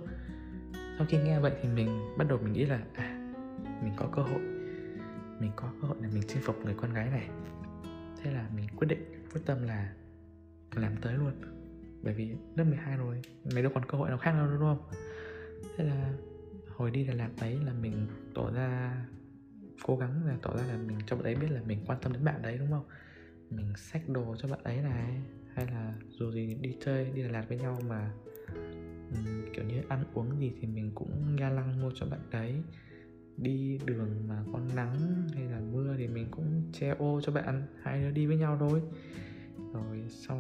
Sau 0.98 1.08
khi 1.10 1.18
nghe 1.18 1.40
vậy 1.40 1.52
thì 1.62 1.70
mình 1.70 2.00
bắt 2.18 2.28
đầu 2.30 2.40
mình 2.44 2.54
nghĩ 2.54 2.66
là 2.66 2.84
à 2.94 3.17
mình 3.84 3.94
có 3.98 4.10
cơ 4.16 4.22
hội. 4.22 4.42
Mình 5.40 5.52
có 5.56 5.74
cơ 5.82 5.88
hội 5.88 5.98
để 6.02 6.10
mình 6.14 6.24
chinh 6.28 6.42
phục 6.42 6.66
người 6.66 6.74
con 6.78 6.94
gái 6.94 7.10
này. 7.10 7.30
Thế 8.24 8.32
là 8.32 8.50
mình 8.56 8.66
quyết 8.76 8.88
định 8.88 9.04
quyết 9.34 9.42
tâm 9.46 9.64
là 9.64 9.94
làm 10.76 10.92
tới 11.02 11.14
luôn. 11.14 11.34
Bởi 12.04 12.14
vì 12.14 12.36
lớp 12.56 12.64
12 12.64 12.98
rồi 12.98 13.22
mấy 13.54 13.64
đâu 13.64 13.72
còn 13.76 13.86
cơ 13.86 13.98
hội 13.98 14.10
nào 14.10 14.18
khác 14.18 14.32
đâu 14.32 14.48
đúng 14.48 14.60
không? 14.60 14.90
Thế 15.78 15.84
là 15.84 16.14
hồi 16.76 16.92
đi 16.92 17.06
là 17.06 17.14
làm 17.14 17.32
đấy 17.42 17.60
là 17.66 17.74
mình 17.74 18.08
tỏ 18.34 18.52
ra 18.52 18.96
cố 19.84 19.98
gắng 19.98 20.26
là 20.26 20.38
tỏ 20.42 20.58
ra 20.58 20.64
là 20.64 20.78
mình 20.78 20.98
cho 21.06 21.16
bạn 21.16 21.26
ấy 21.26 21.36
biết 21.36 21.52
là 21.52 21.62
mình 21.66 21.80
quan 21.88 22.00
tâm 22.02 22.14
đến 22.14 22.24
bạn 22.24 22.42
đấy 22.42 22.58
đúng 22.58 22.72
không? 22.72 22.86
Mình 23.50 23.74
xách 23.76 24.10
đồ 24.10 24.36
cho 24.36 24.48
bạn 24.48 24.64
ấy 24.64 24.78
này 24.78 25.22
hay 25.54 25.66
là 25.66 25.94
dù 26.10 26.32
gì 26.32 26.58
đi 26.62 26.76
chơi 26.86 27.12
đi 27.16 27.24
Đà 27.24 27.30
Lạt 27.30 27.46
với 27.50 27.58
nhau 27.58 27.80
mà 27.88 28.12
um, 29.12 29.54
kiểu 29.54 29.66
như 29.66 29.82
ăn 29.90 30.04
uống 30.14 30.40
gì 30.40 30.52
thì 30.62 30.68
mình 30.68 30.92
cũng 30.96 31.36
ga 31.40 31.50
lăng 31.50 31.82
mua 31.82 31.92
cho 31.96 32.06
bạn 32.06 32.20
đấy 32.32 32.64
đi 33.38 33.80
đường 33.86 34.28
mà 34.28 34.44
có 34.54 34.60
nắng 34.76 35.28
hay 35.34 35.44
là 35.44 35.60
mưa 35.60 35.96
thì 35.98 36.08
mình 36.08 36.28
cũng 36.32 36.62
che 36.74 36.90
ô 36.90 37.22
cho 37.22 37.32
bạn 37.32 37.64
hai 37.82 38.02
đứa 38.02 38.12
đi 38.12 38.26
với 38.26 38.38
nhau 38.38 38.58
thôi. 38.60 38.82
Rồi 39.74 40.04
sau 40.10 40.40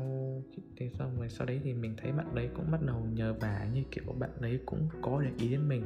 thế 0.76 0.90
xong 1.00 1.18
rồi 1.18 1.30
sau 1.30 1.48
đấy 1.48 1.60
thì 1.64 1.74
mình 1.74 1.94
thấy 1.98 2.12
bạn 2.12 2.36
đấy 2.36 2.50
cũng 2.56 2.72
bắt 2.72 2.82
đầu 2.82 3.06
nhờ 3.14 3.34
vả 3.34 3.68
như 3.74 3.84
kiểu 3.92 4.04
bạn 4.20 4.30
đấy 4.40 4.60
cũng 4.66 4.90
có 5.02 5.22
để 5.22 5.32
ý 5.38 5.52
đến 5.52 5.68
mình. 5.68 5.84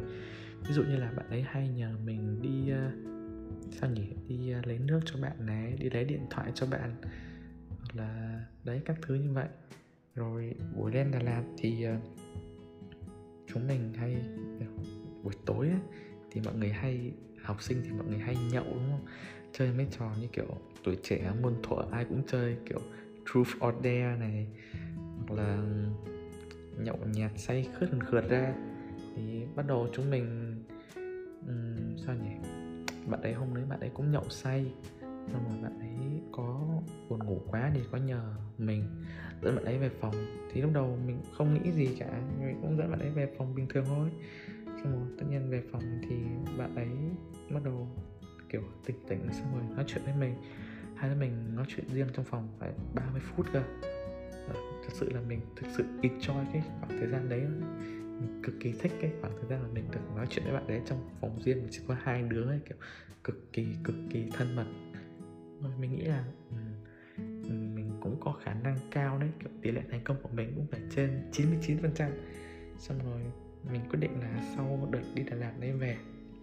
Ví 0.68 0.74
dụ 0.74 0.84
như 0.84 0.96
là 0.96 1.12
bạn 1.12 1.30
ấy 1.30 1.42
hay 1.42 1.70
nhờ 1.70 1.96
mình 2.06 2.42
đi 2.42 2.72
ờ, 2.72 2.92
sao 3.72 3.90
nhỉ? 3.90 4.08
Đi 4.28 4.52
ờ, 4.52 4.62
lấy 4.66 4.80
nước 4.80 5.00
cho 5.06 5.20
bạn 5.22 5.46
này 5.46 5.76
đi 5.80 5.90
lấy 5.90 6.06
điện 6.06 6.26
thoại 6.30 6.52
cho 6.56 6.66
bạn 6.66 6.96
hoặc 7.70 7.96
là 7.96 8.42
đấy 8.64 8.82
các 8.86 8.98
thứ 9.02 9.16
như 9.16 9.32
vậy. 9.32 9.48
Rồi 10.16 10.56
buổi 10.76 10.92
đêm 10.92 11.12
Đà 11.12 11.20
Lạt 11.20 11.44
thì 11.58 11.84
ờ, 11.84 11.98
chúng 13.48 13.68
mình 13.68 13.94
hay 13.94 14.16
buổi 15.24 15.34
tối 15.46 15.68
ấy, 15.68 15.80
thì 16.32 16.42
mọi 16.46 16.56
người 16.56 16.70
hay 16.70 17.12
học 17.44 17.62
sinh 17.62 17.82
thì 17.84 17.92
mọi 17.92 18.08
người 18.08 18.20
hay 18.20 18.38
nhậu 18.52 18.64
đúng 18.64 18.92
không? 18.92 19.06
Chơi 19.54 19.72
mấy 19.72 19.88
trò 20.00 20.12
như 20.22 20.28
kiểu 20.28 20.48
tuổi 20.84 20.98
trẻ 21.04 21.32
muôn 21.42 21.56
thuở 21.64 21.84
ai 21.92 22.06
cũng 22.06 22.22
chơi 22.28 22.58
kiểu 22.66 22.80
truth 23.26 23.50
or 23.68 23.76
dare 23.84 24.16
này 24.20 24.48
hoặc 25.28 25.36
là 25.36 25.58
nhậu 26.78 26.98
nhạt 27.14 27.32
say 27.36 27.68
khướt 27.74 27.90
khượt 28.08 28.30
ra. 28.30 28.54
Thì 29.16 29.46
bắt 29.56 29.68
đầu 29.68 29.88
chúng 29.94 30.10
mình 30.10 30.56
um, 31.48 31.98
sao 32.06 32.16
nhỉ? 32.16 32.50
Bạn 33.08 33.22
ấy 33.22 33.34
hôm 33.34 33.56
đấy 33.56 33.64
bạn 33.70 33.80
ấy 33.80 33.90
cũng 33.94 34.12
nhậu 34.12 34.30
say 34.30 34.72
xong 35.02 35.46
rồi 35.50 35.58
bạn 35.62 35.80
ấy 35.80 36.22
có 36.32 36.68
buồn 37.10 37.20
ngủ 37.20 37.42
quá 37.48 37.72
thì 37.74 37.80
có 37.92 37.98
nhờ 37.98 38.36
mình 38.58 38.84
dẫn 39.42 39.56
bạn 39.56 39.66
ấy 39.66 39.78
về 39.78 39.90
phòng. 40.02 40.16
Thì 40.52 40.62
lúc 40.62 40.72
đầu 40.74 40.98
mình 41.06 41.22
không 41.38 41.54
nghĩ 41.54 41.72
gì 41.72 41.96
cả 42.00 42.22
mình 42.40 42.60
cũng 42.62 42.78
dẫn 42.78 42.92
bạn 42.92 43.00
ấy 43.00 43.10
về 43.10 43.34
phòng 43.38 43.56
bình 43.56 43.68
thường 43.70 43.86
thôi 43.88 44.10
xong 44.84 45.00
rồi 45.00 45.08
tất 45.18 45.26
nhiên 45.30 45.50
về 45.50 45.62
phòng 45.72 46.02
thì 46.10 46.16
bạn 46.58 46.76
ấy 46.76 46.88
bắt 47.50 47.64
đầu 47.64 47.88
kiểu 48.50 48.64
tỉnh 48.86 48.96
tỉnh 49.08 49.20
xong 49.32 49.54
rồi 49.54 49.76
nói 49.76 49.86
chuyện 49.88 50.04
với 50.06 50.14
mình. 50.20 50.36
Hai 50.96 51.10
đứa 51.10 51.16
mình 51.16 51.56
nói 51.56 51.66
chuyện 51.68 51.86
riêng 51.94 52.08
trong 52.14 52.26
phòng 52.26 52.48
phải 52.60 52.72
30 52.94 53.22
phút 53.22 53.46
cơ. 53.54 53.64
Ờ, 54.48 54.54
thật 54.54 54.90
sự 54.94 55.10
là 55.14 55.22
mình 55.22 55.40
thực 55.56 55.68
sự 55.78 55.84
enjoy 56.02 56.46
cái 56.54 56.64
khoảng 56.80 57.00
thời 57.00 57.10
gian 57.10 57.30
đấy. 57.30 57.42
Mình 58.20 58.42
cực 58.44 58.56
kỳ 58.60 58.72
thích 58.72 58.92
cái 59.02 59.12
khoảng 59.22 59.34
thời 59.38 59.50
gian 59.50 59.62
mà 59.62 59.68
mình 59.74 59.86
được 59.92 60.00
nói 60.16 60.28
chuyện 60.30 60.46
với 60.46 60.54
bạn 60.54 60.68
đấy 60.68 60.82
trong 60.86 61.10
phòng 61.22 61.40
riêng. 61.42 61.68
Chỉ 61.70 61.82
có 61.88 61.96
hai 62.04 62.24
đứa 62.24 62.46
ấy 62.46 62.60
kiểu 62.70 62.78
cực 63.24 63.54
kỳ 63.54 63.68
cực 63.84 63.96
kỳ 64.10 64.30
thân 64.34 64.56
mật. 64.56 64.66
Rồi 65.62 65.72
mình 65.80 65.96
nghĩ 65.96 66.04
là 66.04 66.26
mình 67.48 67.92
cũng 68.02 68.18
có 68.20 68.32
khả 68.44 68.54
năng 68.54 68.78
cao 68.92 69.18
đấy. 69.18 69.30
Kiểu 69.40 69.50
tỷ 69.62 69.72
lệ 69.72 69.82
thành 69.92 70.04
công 70.04 70.18
của 70.24 70.30
mình 70.34 70.54
cũng 70.56 70.68
phải 70.72 70.82
trên 70.96 71.30
99 71.32 71.78
phần 71.82 71.92
trăm. 71.96 72.12
Xong 72.78 73.00
rồi 73.06 73.22
mình 73.72 73.82
quyết 73.90 74.00
định 74.00 74.20
là 74.22 74.54
sau 74.56 74.88
đợt 74.92 75.04
đi 75.16 75.24
Đà 75.24 75.36
Lạt 75.36 75.54
đấy 75.60 75.72
về 75.72 75.98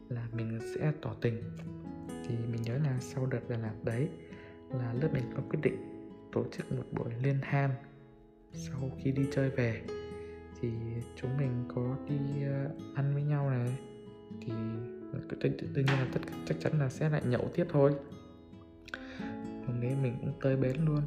là 0.08 0.28
mình 0.32 0.58
sẽ 0.74 0.92
tỏ 1.02 1.14
tình. 1.20 1.42
Thì 2.08 2.34
mình 2.52 2.62
nhớ 2.62 2.78
là 2.78 2.98
sau 3.00 3.26
đợt 3.26 3.48
Đà 3.48 3.56
Lạt 3.56 3.74
đấy 3.84 4.08
là 4.70 4.92
lớp 4.92 5.08
mình 5.12 5.24
có 5.36 5.42
quyết 5.50 5.60
định 5.62 5.76
tổ 6.32 6.44
chức 6.52 6.72
một 6.72 6.84
buổi 6.92 7.12
liên 7.22 7.38
hoan 7.50 7.70
sau 8.52 8.90
khi 8.98 9.12
đi 9.12 9.26
chơi 9.32 9.50
về. 9.50 9.82
Thì 10.60 10.68
chúng 11.16 11.36
mình 11.36 11.64
có 11.74 11.96
đi 12.08 12.42
ờ, 12.42 12.70
ăn 12.94 13.14
với 13.14 13.22
nhau 13.22 13.50
này. 13.50 13.78
Thì 14.40 14.52
tất 15.40 15.48
nhiên 15.74 15.86
là 15.86 16.08
tất 16.12 16.20
chắc 16.46 16.56
chắn 16.60 16.78
là 16.78 16.88
sẽ 16.88 17.08
lại 17.08 17.22
nhậu 17.26 17.50
tiếp 17.54 17.66
thôi. 17.70 17.94
Hôm 19.66 19.80
đấy 19.80 19.96
mình 20.02 20.16
cũng 20.20 20.32
tới 20.40 20.56
bến 20.56 20.76
luôn. 20.84 21.02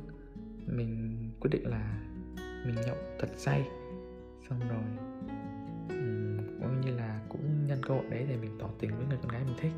Mình 0.66 1.18
quyết 1.40 1.50
định 1.50 1.68
là 1.68 2.04
mình 2.66 2.76
nhậu 2.86 2.98
thật 3.20 3.30
say. 3.38 3.68
Xong 4.50 4.60
rồi 4.70 5.11
cơ 7.92 7.98
hội 7.98 8.06
đấy 8.10 8.26
để 8.30 8.38
mình 8.38 8.58
tỏ 8.60 8.70
tình 8.80 8.98
với 8.98 9.06
người 9.08 9.18
con 9.22 9.32
gái 9.32 9.44
mình 9.46 9.56
thích. 9.58 9.72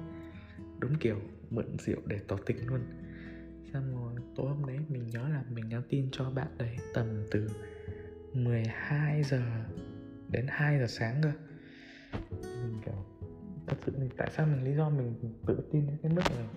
Đúng 0.79 0.95
kiểu, 0.99 1.19
mượn 1.49 1.77
rượu 1.79 2.01
để 2.05 2.19
tỏ 2.27 2.37
tình 2.45 2.67
luôn. 2.67 2.79
Xong 3.73 3.95
rồi, 3.95 4.13
tối 4.35 4.47
hôm 4.47 4.65
đấy 4.65 4.79
mình 4.89 5.07
nhớ 5.07 5.29
là 5.29 5.43
mình 5.49 5.69
nhắn 5.69 5.81
tin 5.89 6.09
cho 6.11 6.29
bạn 6.29 6.47
đấy 6.57 6.75
tầm 6.93 7.07
từ 7.31 7.47
12 8.33 9.23
giờ 9.23 9.41
đến 10.29 10.45
2 10.49 10.79
giờ 10.79 10.87
sáng 10.87 11.21
cơ. 11.23 11.31
Mình 12.41 12.81
kiểu, 12.85 13.05
thật 13.67 13.77
sự 13.85 13.91
thì 13.97 14.07
tại 14.17 14.31
sao 14.35 14.47
mình, 14.47 14.63
lý 14.63 14.75
do 14.75 14.89
mình 14.89 15.15
tự 15.45 15.57
tin 15.71 15.87
đến 15.87 15.97
cái 16.03 16.11
mức 16.11 16.21
là 16.35 16.47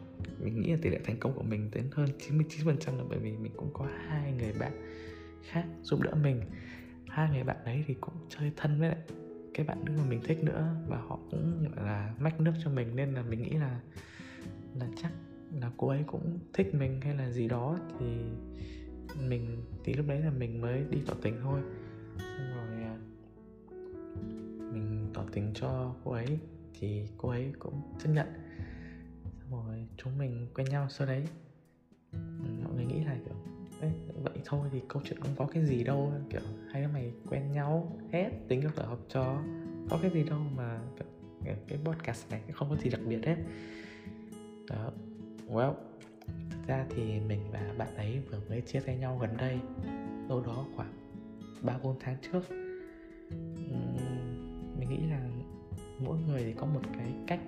mình 0.40 0.60
nghĩ 0.60 0.70
là 0.70 0.78
tỷ 0.82 0.90
lệ 0.90 1.00
thành 1.04 1.16
công 1.20 1.36
của 1.36 1.42
mình 1.42 1.70
đến 1.74 1.84
hơn 1.92 2.08
99% 2.18 2.98
là 2.98 3.04
bởi 3.08 3.18
vì 3.18 3.36
mình 3.36 3.52
cũng 3.56 3.70
có 3.72 3.88
hai 4.08 4.32
người 4.32 4.52
bạn 4.52 4.72
khác 5.42 5.64
giúp 5.82 6.00
đỡ 6.02 6.14
mình. 6.14 6.40
Hai 7.08 7.30
người 7.30 7.44
bạn 7.44 7.56
đấy 7.64 7.84
thì 7.86 7.94
cũng 8.00 8.14
chơi 8.28 8.52
thân 8.56 8.80
với 8.80 8.88
lại 8.88 8.98
cái 9.56 9.66
bạn 9.66 9.84
nữ 9.84 9.92
mà 9.98 10.04
mình 10.08 10.20
thích 10.24 10.44
nữa 10.44 10.74
và 10.88 10.96
họ 10.96 11.18
cũng 11.30 11.68
gọi 11.76 11.86
là 11.86 12.14
mách 12.18 12.40
nước 12.40 12.52
cho 12.64 12.70
mình 12.70 12.96
nên 12.96 13.14
là 13.14 13.22
mình 13.22 13.42
nghĩ 13.42 13.50
là 13.50 13.80
là 14.74 14.88
chắc 14.96 15.12
là 15.60 15.70
cô 15.76 15.88
ấy 15.88 16.04
cũng 16.06 16.38
thích 16.52 16.74
mình 16.74 17.00
hay 17.00 17.14
là 17.14 17.30
gì 17.30 17.48
đó 17.48 17.78
thì 17.98 18.06
mình 19.28 19.62
thì 19.84 19.94
lúc 19.94 20.06
đấy 20.08 20.20
là 20.20 20.30
mình 20.30 20.60
mới 20.60 20.84
đi 20.90 20.98
tỏ 21.06 21.14
tình 21.22 21.34
thôi. 21.42 21.60
Xong 22.18 22.50
rồi 22.54 22.82
à, 22.82 22.96
mình 24.72 25.10
tỏ 25.14 25.24
tình 25.32 25.52
cho 25.54 25.94
cô 26.04 26.10
ấy 26.10 26.38
thì 26.80 27.08
cô 27.16 27.28
ấy 27.28 27.52
cũng 27.58 27.82
chấp 27.98 28.08
nhận. 28.10 28.26
Xong 29.40 29.66
rồi 29.66 29.86
chúng 29.96 30.18
mình 30.18 30.46
quen 30.54 30.68
nhau 30.68 30.86
sau 30.88 31.06
đấy. 31.06 31.26
Mọi 32.62 32.74
người 32.74 32.84
nghĩ 32.84 33.04
là 33.04 33.18
kiểu 33.24 33.34
Đấy, 33.80 33.92
vậy 34.34 34.42
thôi 34.44 34.68
thì 34.72 34.80
câu 34.88 35.02
chuyện 35.04 35.20
không 35.20 35.34
có 35.36 35.46
cái 35.46 35.64
gì 35.64 35.84
đâu 35.84 36.12
kiểu 36.30 36.40
hai 36.70 36.82
đứa 36.82 36.88
mày 36.88 37.12
quen 37.30 37.52
nhau 37.52 37.96
hết 38.12 38.30
tính 38.48 38.60
được 38.60 38.78
là 38.78 38.86
học 38.86 38.98
trò 39.08 39.42
có 39.90 39.98
cái 40.02 40.10
gì 40.10 40.24
đâu 40.24 40.38
mà 40.56 40.80
cái, 41.44 41.56
cái 41.68 41.78
podcast 41.84 42.30
này 42.30 42.40
không 42.52 42.70
có 42.70 42.76
gì 42.76 42.90
đặc 42.90 43.00
biệt 43.08 43.26
hết. 43.26 43.36
Đó 44.70 44.90
well 45.48 45.74
thực 46.50 46.66
ra 46.66 46.86
thì 46.90 47.20
mình 47.20 47.40
và 47.52 47.74
bạn 47.78 47.96
ấy 47.96 48.20
vừa 48.30 48.40
mới 48.48 48.60
chia 48.60 48.80
tay 48.80 48.96
nhau 48.96 49.18
gần 49.20 49.36
đây 49.36 49.58
đâu 50.28 50.42
đó 50.46 50.64
khoảng 50.76 50.92
ba 51.62 51.78
bốn 51.82 51.96
tháng 52.00 52.16
trước. 52.22 52.40
Mình 54.78 54.88
nghĩ 54.88 55.10
là 55.10 55.28
mỗi 55.98 56.18
người 56.28 56.42
thì 56.44 56.52
có 56.52 56.66
một 56.66 56.82
cái 56.92 57.12
cách 57.26 57.40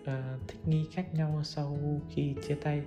uh, 0.00 0.48
thích 0.48 0.60
nghi 0.66 0.86
khác 0.92 1.14
nhau 1.14 1.40
sau 1.44 1.78
khi 2.10 2.34
chia 2.48 2.54
tay 2.54 2.82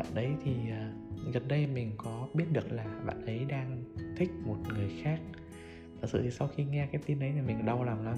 bạn 0.00 0.14
đấy 0.14 0.30
thì 0.44 0.52
uh, 0.52 1.34
gần 1.34 1.48
đây 1.48 1.66
mình 1.66 1.92
có 1.96 2.28
biết 2.34 2.44
được 2.52 2.72
là 2.72 2.84
bạn 3.06 3.26
ấy 3.26 3.44
đang 3.48 3.84
thích 4.16 4.30
một 4.44 4.56
người 4.68 4.90
khác. 5.02 5.20
Thật 6.00 6.08
sự 6.12 6.22
thì 6.22 6.30
sau 6.30 6.48
khi 6.48 6.64
nghe 6.64 6.86
cái 6.92 7.02
tin 7.06 7.18
đấy 7.18 7.32
thì 7.34 7.40
mình 7.40 7.66
đau 7.66 7.84
lòng 7.84 8.04
lắm. 8.04 8.16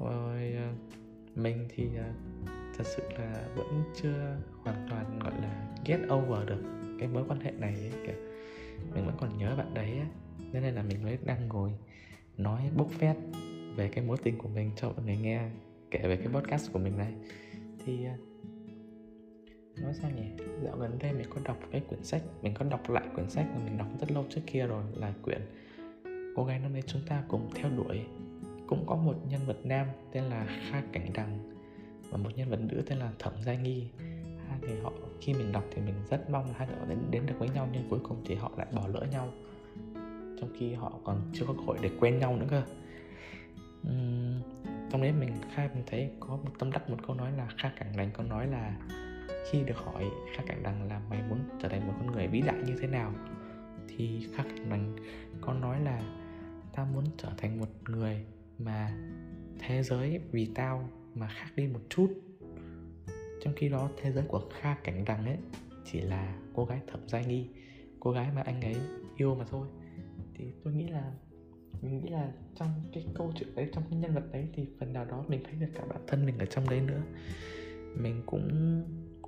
Rồi 0.00 0.56
uh, 0.56 1.38
mình 1.38 1.68
thì 1.74 1.84
uh, 1.84 2.48
thật 2.76 2.84
sự 2.86 3.02
là 3.18 3.48
vẫn 3.54 3.82
chưa 4.02 4.36
hoàn 4.62 4.86
toàn 4.90 5.18
gọi 5.18 5.32
là 5.42 5.68
get 5.84 6.00
over 6.12 6.48
được 6.48 6.62
cái 6.98 7.08
mối 7.08 7.24
quan 7.28 7.40
hệ 7.40 7.50
này 7.50 7.74
ấy, 7.74 7.92
kiểu 8.06 8.16
mình 8.94 9.06
vẫn 9.06 9.14
còn 9.20 9.38
nhớ 9.38 9.56
bạn 9.56 9.74
đấy 9.74 9.90
ấy. 9.90 10.08
nên 10.52 10.74
là 10.74 10.82
mình 10.82 11.02
mới 11.02 11.18
đang 11.24 11.48
ngồi 11.48 11.70
nói 12.38 12.70
bốc 12.76 12.90
phét 12.90 13.16
về 13.76 13.88
cái 13.88 14.04
mối 14.04 14.16
tình 14.22 14.38
của 14.38 14.48
mình 14.48 14.70
cho 14.76 14.88
mọi 14.88 15.04
người 15.04 15.16
nghe 15.16 15.48
kể 15.90 16.00
về 16.02 16.16
cái 16.16 16.28
podcast 16.28 16.72
của 16.72 16.78
mình 16.78 16.98
này. 16.98 17.12
Thì 17.84 18.06
nói 19.82 19.94
sao 19.94 20.10
nhỉ? 20.10 20.44
Dạo 20.62 20.76
gần 20.76 20.98
đây 20.98 21.12
mình 21.12 21.26
có 21.30 21.40
đọc 21.44 21.58
cái 21.70 21.80
quyển 21.88 22.04
sách 22.04 22.22
mình 22.42 22.54
có 22.54 22.64
đọc 22.64 22.90
lại 22.90 23.04
quyển 23.14 23.30
sách 23.30 23.46
mà 23.54 23.64
mình 23.64 23.78
đọc 23.78 23.88
rất 24.00 24.10
lâu 24.10 24.24
trước 24.30 24.40
kia 24.46 24.66
rồi 24.66 24.84
là 24.94 25.12
quyển 25.22 25.40
cô 26.36 26.44
gái 26.44 26.58
năm 26.58 26.72
nay 26.72 26.82
chúng 26.86 27.02
ta 27.08 27.22
cùng 27.28 27.50
theo 27.54 27.70
đuổi. 27.70 28.00
Cũng 28.66 28.84
có 28.86 28.96
một 28.96 29.14
nhân 29.28 29.40
vật 29.46 29.56
nam 29.64 29.86
tên 30.12 30.24
là 30.24 30.46
kha 30.70 30.82
cảnh 30.92 31.10
đằng 31.14 31.54
và 32.10 32.16
một 32.18 32.30
nhân 32.36 32.50
vật 32.50 32.60
nữ 32.60 32.82
tên 32.86 32.98
là 32.98 33.12
thẩm 33.18 33.32
gia 33.42 33.54
nghi. 33.54 33.86
Hai 34.48 34.58
người 34.60 34.80
họ 34.82 34.92
khi 35.20 35.34
mình 35.34 35.52
đọc 35.52 35.64
thì 35.70 35.82
mình 35.82 35.94
rất 36.10 36.30
mong 36.30 36.46
là 36.46 36.54
hai 36.56 36.68
người 36.68 36.76
họ 36.76 36.84
đến, 36.86 36.98
đến 37.10 37.26
được 37.26 37.34
với 37.38 37.48
nhau 37.48 37.68
nhưng 37.72 37.88
cuối 37.90 37.98
cùng 38.02 38.22
thì 38.26 38.34
họ 38.34 38.52
lại 38.56 38.66
bỏ 38.72 38.88
lỡ 38.88 39.06
nhau. 39.10 39.28
Trong 40.40 40.50
khi 40.58 40.74
họ 40.74 40.92
còn 41.04 41.30
chưa 41.32 41.44
có 41.46 41.52
cơ 41.52 41.62
hội 41.66 41.78
để 41.82 41.90
quen 42.00 42.18
nhau 42.18 42.36
nữa 42.36 42.46
cơ. 42.50 42.62
Uhm, 43.88 44.42
trong 44.90 45.02
đấy 45.02 45.12
mình 45.12 45.32
khai 45.54 45.68
mình 45.74 45.84
thấy 45.86 46.10
có 46.20 46.28
một 46.28 46.50
tâm 46.58 46.70
đắc 46.70 46.90
một 46.90 46.96
câu 47.06 47.16
nói 47.16 47.32
là 47.32 47.48
kha 47.58 47.72
cảnh 47.78 47.92
đằng 47.96 48.10
có 48.12 48.24
nói 48.24 48.46
là 48.46 48.76
khi 49.50 49.64
được 49.64 49.76
hỏi 49.76 50.04
kha 50.34 50.42
cảnh 50.46 50.62
đằng 50.62 50.88
là 50.88 51.00
mày 51.10 51.22
muốn 51.28 51.38
trở 51.62 51.68
thành 51.68 51.86
một 51.86 51.94
con 51.98 52.12
người 52.12 52.26
vĩ 52.26 52.40
đại 52.40 52.56
như 52.66 52.76
thế 52.80 52.86
nào? 52.86 53.12
Thì 53.88 54.28
kha 54.34 54.42
cảnh 54.42 54.70
đằng 54.70 54.96
có 55.40 55.54
nói 55.54 55.80
là 55.80 56.02
tao 56.72 56.86
muốn 56.86 57.04
trở 57.16 57.28
thành 57.36 57.60
một 57.60 57.68
người 57.88 58.24
mà 58.58 58.92
thế 59.58 59.82
giới 59.82 60.20
vì 60.30 60.50
tao 60.54 60.88
mà 61.14 61.28
khác 61.28 61.46
đi 61.56 61.66
một 61.66 61.80
chút. 61.88 62.08
Trong 63.42 63.54
khi 63.56 63.68
đó, 63.68 63.90
thế 63.96 64.12
giới 64.12 64.24
của 64.28 64.42
kha 64.60 64.74
cảnh 64.74 65.04
đằng 65.04 65.26
ấy 65.26 65.36
chỉ 65.84 66.00
là 66.00 66.38
cô 66.54 66.64
gái 66.64 66.80
thẩm 66.86 67.08
gia 67.08 67.20
nghi, 67.20 67.48
cô 68.00 68.10
gái 68.10 68.28
mà 68.34 68.42
anh 68.42 68.60
ấy 68.60 68.76
yêu 69.16 69.34
mà 69.34 69.44
thôi. 69.50 69.68
Thì 70.34 70.44
tôi 70.64 70.74
nghĩ 70.74 70.88
là, 70.88 71.12
mình 71.82 72.00
nghĩ 72.00 72.08
là 72.08 72.32
trong 72.54 72.70
cái 72.92 73.06
câu 73.14 73.32
chuyện 73.36 73.54
đấy, 73.54 73.68
trong 73.72 73.84
cái 73.90 73.98
nhân 73.98 74.14
vật 74.14 74.24
đấy 74.32 74.48
thì 74.52 74.66
phần 74.80 74.92
nào 74.92 75.04
đó 75.04 75.24
mình 75.28 75.40
thấy 75.44 75.54
được 75.54 75.66
cả 75.74 75.84
bản 75.88 76.00
thân 76.06 76.26
mình 76.26 76.38
ở 76.38 76.46
trong 76.46 76.68
đấy 76.68 76.80
nữa. 76.80 77.02
Mình 77.96 78.22
cũng 78.26 78.82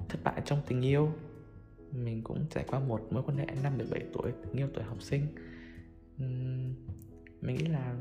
thất 0.09 0.19
bại 0.25 0.43
trong 0.45 0.61
tình 0.69 0.85
yêu. 0.85 1.12
Mình 1.93 2.23
cũng 2.23 2.47
trải 2.50 2.65
qua 2.69 2.81
một 2.81 3.09
mối 3.11 3.23
quan 3.26 3.38
hệ 3.38 3.47
năm 3.62 3.79
17 3.79 4.00
tuổi 4.12 4.33
tình 4.43 4.53
yêu 4.53 4.69
tuổi 4.75 4.85
học 4.85 5.03
sinh. 5.03 5.23
Mình 7.41 7.57
nghĩ 7.57 7.67
là 7.67 7.95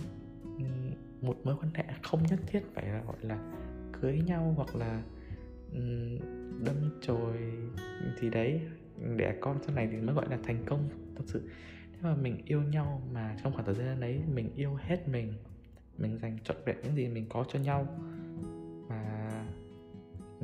một 1.21 1.37
mối 1.43 1.55
quan 1.61 1.73
hệ 1.73 1.83
không 2.03 2.23
nhất 2.23 2.39
thiết 2.47 2.61
phải 2.73 2.85
là, 2.85 3.03
gọi 3.03 3.15
là, 3.21 3.53
cưới 4.01 4.21
nhau 4.25 4.53
hoặc 4.55 4.75
là 4.75 5.03
đâm 6.65 6.99
chồi 7.01 7.37
thì 8.19 8.29
đấy. 8.29 8.61
Đẻ 9.17 9.35
con 9.41 9.59
sau 9.65 9.75
này 9.75 9.87
thì 9.91 9.97
mới 9.97 10.15
gọi 10.15 10.29
là 10.29 10.37
thành 10.43 10.63
công, 10.65 10.89
thật 11.15 11.23
sự. 11.27 11.49
Nếu 11.91 12.01
mà 12.03 12.15
mình 12.15 12.41
yêu 12.45 12.61
nhau 12.61 13.01
mà 13.13 13.37
trong 13.43 13.53
khoảng 13.53 13.65
thời 13.65 13.75
gian 13.75 13.99
đấy 13.99 14.21
mình 14.33 14.49
yêu 14.55 14.75
hết 14.75 15.07
mình 15.07 15.33
mình 15.97 16.17
dành 16.17 16.37
trọn 16.43 16.57
vẹn 16.65 16.75
những 16.83 16.95
gì 16.95 17.07
mình 17.07 17.25
có 17.29 17.45
cho 17.47 17.59
nhau 17.59 17.87
và 18.87 19.24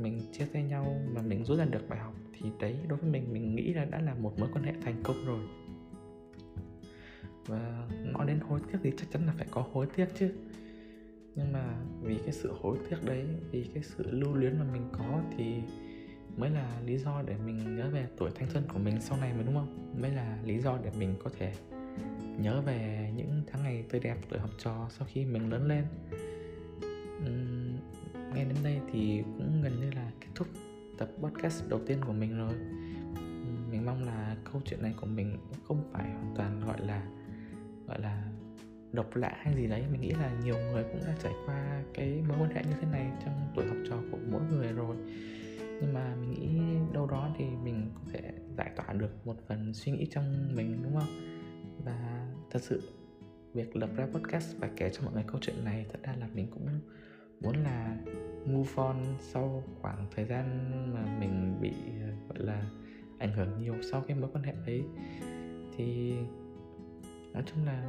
mình 0.02 0.20
chia 0.32 0.44
sẻ 0.52 0.62
nhau 0.62 1.00
mà 1.14 1.22
mình 1.22 1.44
rút 1.44 1.58
ra 1.58 1.64
được 1.64 1.88
bài 1.88 1.98
học 1.98 2.14
thì 2.32 2.50
đấy 2.60 2.76
đối 2.88 2.98
với 2.98 3.10
mình 3.10 3.32
mình 3.32 3.54
nghĩ 3.54 3.74
là 3.74 3.84
đã 3.84 4.00
là 4.00 4.14
một 4.14 4.38
mối 4.38 4.48
quan 4.54 4.64
hệ 4.64 4.72
thành 4.84 5.02
công 5.02 5.26
rồi. 5.26 5.40
Và 7.46 7.88
nói 8.04 8.26
đến 8.26 8.40
hối 8.40 8.60
tiếc 8.72 8.78
thì 8.82 8.92
chắc 8.96 9.10
chắn 9.12 9.26
là 9.26 9.32
phải 9.36 9.46
có 9.50 9.64
hối 9.72 9.86
tiếc 9.96 10.06
chứ. 10.18 10.32
Nhưng 11.34 11.52
mà 11.52 11.76
vì 12.02 12.18
cái 12.18 12.32
sự 12.32 12.52
hối 12.60 12.78
tiếc 12.90 12.96
đấy 13.04 13.26
vì 13.50 13.64
cái 13.74 13.82
sự 13.82 14.10
lưu 14.10 14.34
luyến 14.34 14.58
mà 14.58 14.64
mình 14.72 14.88
có 14.92 15.22
thì 15.36 15.54
mới 16.36 16.50
là 16.50 16.80
lý 16.86 16.98
do 16.98 17.22
để 17.22 17.36
mình 17.46 17.76
nhớ 17.76 17.90
về 17.90 18.06
tuổi 18.18 18.30
thanh 18.34 18.50
xuân 18.50 18.64
của 18.72 18.78
mình 18.78 19.00
sau 19.00 19.18
này 19.18 19.32
mà 19.34 19.42
đúng 19.42 19.54
không? 19.54 20.00
Mới 20.00 20.10
là 20.10 20.38
lý 20.44 20.58
do 20.58 20.78
để 20.84 20.90
mình 20.98 21.14
có 21.24 21.30
thể 21.38 21.52
nhớ 22.38 22.60
về 22.60 23.10
những 23.16 23.42
tháng 23.46 23.62
ngày 23.62 23.84
tươi 23.88 24.00
đẹp 24.00 24.16
tuổi 24.28 24.40
học 24.40 24.50
trò 24.58 24.88
sau 24.90 25.08
khi 25.10 25.24
mình 25.24 25.50
lớn 25.50 25.68
lên. 25.68 25.84
Uhm, 27.26 27.51
nghe 28.34 28.44
đến 28.44 28.56
đây 28.64 28.80
thì 28.92 29.22
cũng 29.22 29.62
gần 29.62 29.80
như 29.80 29.90
là 29.90 30.10
kết 30.20 30.28
thúc 30.34 30.48
tập 30.98 31.08
podcast 31.22 31.68
đầu 31.68 31.80
tiên 31.86 31.98
của 32.06 32.12
mình 32.12 32.38
rồi. 32.38 32.52
Mình 33.70 33.86
mong 33.86 34.04
là 34.04 34.36
câu 34.52 34.62
chuyện 34.64 34.82
này 34.82 34.94
của 35.00 35.06
mình 35.06 35.38
không 35.68 35.90
phải 35.92 36.10
hoàn 36.10 36.34
toàn 36.36 36.60
gọi 36.66 36.80
là 36.86 37.06
gọi 37.86 38.00
là 38.00 38.28
độc 38.92 39.16
lạ 39.16 39.36
hay 39.42 39.54
gì 39.54 39.66
đấy. 39.66 39.84
Mình 39.92 40.00
nghĩ 40.00 40.10
là 40.10 40.32
nhiều 40.44 40.54
người 40.54 40.82
cũng 40.82 41.00
đã 41.06 41.14
trải 41.22 41.32
qua 41.46 41.82
cái 41.94 42.22
mối 42.28 42.38
quan 42.40 42.50
hệ 42.50 42.62
như 42.64 42.76
thế 42.80 42.88
này 42.92 43.12
trong 43.24 43.52
tuổi 43.54 43.66
học 43.66 43.76
trò 43.88 43.96
của 44.10 44.18
mỗi 44.30 44.42
người 44.50 44.72
rồi. 44.72 44.96
Nhưng 45.58 45.94
mà 45.94 46.14
mình 46.14 46.30
nghĩ 46.30 46.60
đâu 46.92 47.06
đó 47.06 47.34
thì 47.38 47.44
mình 47.64 47.90
có 47.94 48.00
thể 48.12 48.20
giải 48.56 48.70
tỏa 48.76 48.92
được 48.92 49.26
một 49.26 49.36
phần 49.48 49.74
suy 49.74 49.92
nghĩ 49.92 50.06
trong 50.10 50.56
mình, 50.56 50.82
đúng 50.82 50.94
không? 50.94 51.08
Và 51.84 52.28
thật 52.50 52.62
sự 52.62 52.82
việc 53.54 53.76
lập 53.76 53.90
ra 53.96 54.06
podcast 54.06 54.56
và 54.58 54.68
kể 54.76 54.90
cho 54.92 55.02
mọi 55.04 55.14
người 55.14 55.24
câu 55.26 55.40
chuyện 55.40 55.64
này 55.64 55.86
thật 55.92 55.98
ra 56.02 56.14
là 56.20 56.28
mình 56.34 56.46
cũng 56.50 56.68
muốn 57.42 57.56
là 57.64 57.96
move 58.46 58.70
on 58.76 58.96
sau 59.20 59.62
khoảng 59.80 60.06
thời 60.16 60.24
gian 60.24 60.70
mà 60.94 61.18
mình 61.20 61.58
bị 61.60 61.72
gọi 62.28 62.46
là 62.46 62.62
ảnh 63.18 63.32
hưởng 63.32 63.58
nhiều 63.60 63.74
sau 63.90 64.04
cái 64.08 64.16
mối 64.16 64.30
quan 64.32 64.44
hệ 64.44 64.52
ấy 64.66 64.82
thì 65.76 66.14
nói 67.32 67.42
chung 67.46 67.66
là 67.66 67.82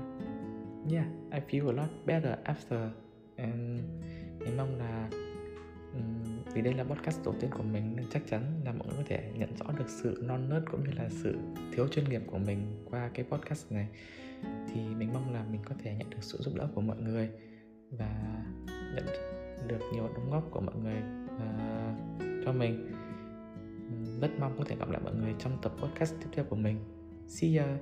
yeah 0.91 1.05
I 1.31 1.39
feel 1.49 1.69
a 1.69 1.73
lot 1.73 1.89
better 2.05 2.33
after. 2.43 2.89
And 3.35 3.81
mình 4.39 4.57
mong 4.57 4.77
là 4.77 5.09
um, 5.93 6.43
vì 6.53 6.61
đây 6.61 6.73
là 6.73 6.83
podcast 6.83 7.25
đầu 7.25 7.35
tiên 7.39 7.49
của 7.53 7.63
mình 7.63 7.95
nên 7.95 8.05
chắc 8.09 8.21
chắn 8.29 8.61
là 8.65 8.71
mọi 8.71 8.87
người 8.87 8.97
có 8.97 9.03
thể 9.05 9.31
nhận 9.35 9.55
rõ 9.55 9.65
được 9.77 9.89
sự 9.89 10.23
non 10.23 10.49
nớt 10.49 10.63
cũng 10.71 10.83
như 10.83 10.91
là 10.91 11.09
sự 11.09 11.37
thiếu 11.73 11.87
chuyên 11.87 12.09
nghiệp 12.09 12.21
của 12.27 12.37
mình 12.37 12.85
qua 12.89 13.09
cái 13.13 13.25
podcast 13.31 13.71
này. 13.71 13.87
Thì 14.43 14.81
mình 14.97 15.13
mong 15.13 15.33
là 15.33 15.45
mình 15.51 15.61
có 15.65 15.75
thể 15.83 15.95
nhận 15.95 16.09
được 16.09 16.17
sự 16.21 16.37
giúp 16.41 16.53
đỡ 16.55 16.67
của 16.75 16.81
mọi 16.81 16.97
người 16.97 17.29
và 17.91 18.43
nhận 18.95 19.05
được 19.67 19.79
nhiều 19.93 20.09
đóng 20.15 20.31
góp 20.31 20.51
của 20.51 20.61
mọi 20.61 20.75
người 20.75 21.01
uh, 21.35 22.45
cho 22.45 22.53
mình. 22.53 22.91
Rất 24.21 24.31
mong 24.39 24.55
có 24.57 24.63
thể 24.67 24.75
gặp 24.75 24.89
lại 24.89 25.01
mọi 25.03 25.15
người 25.15 25.33
trong 25.39 25.57
tập 25.61 25.73
podcast 25.81 26.15
tiếp 26.19 26.27
theo 26.31 26.45
của 26.45 26.55
mình. 26.55 26.79
See 27.27 27.57
ya! 27.57 27.77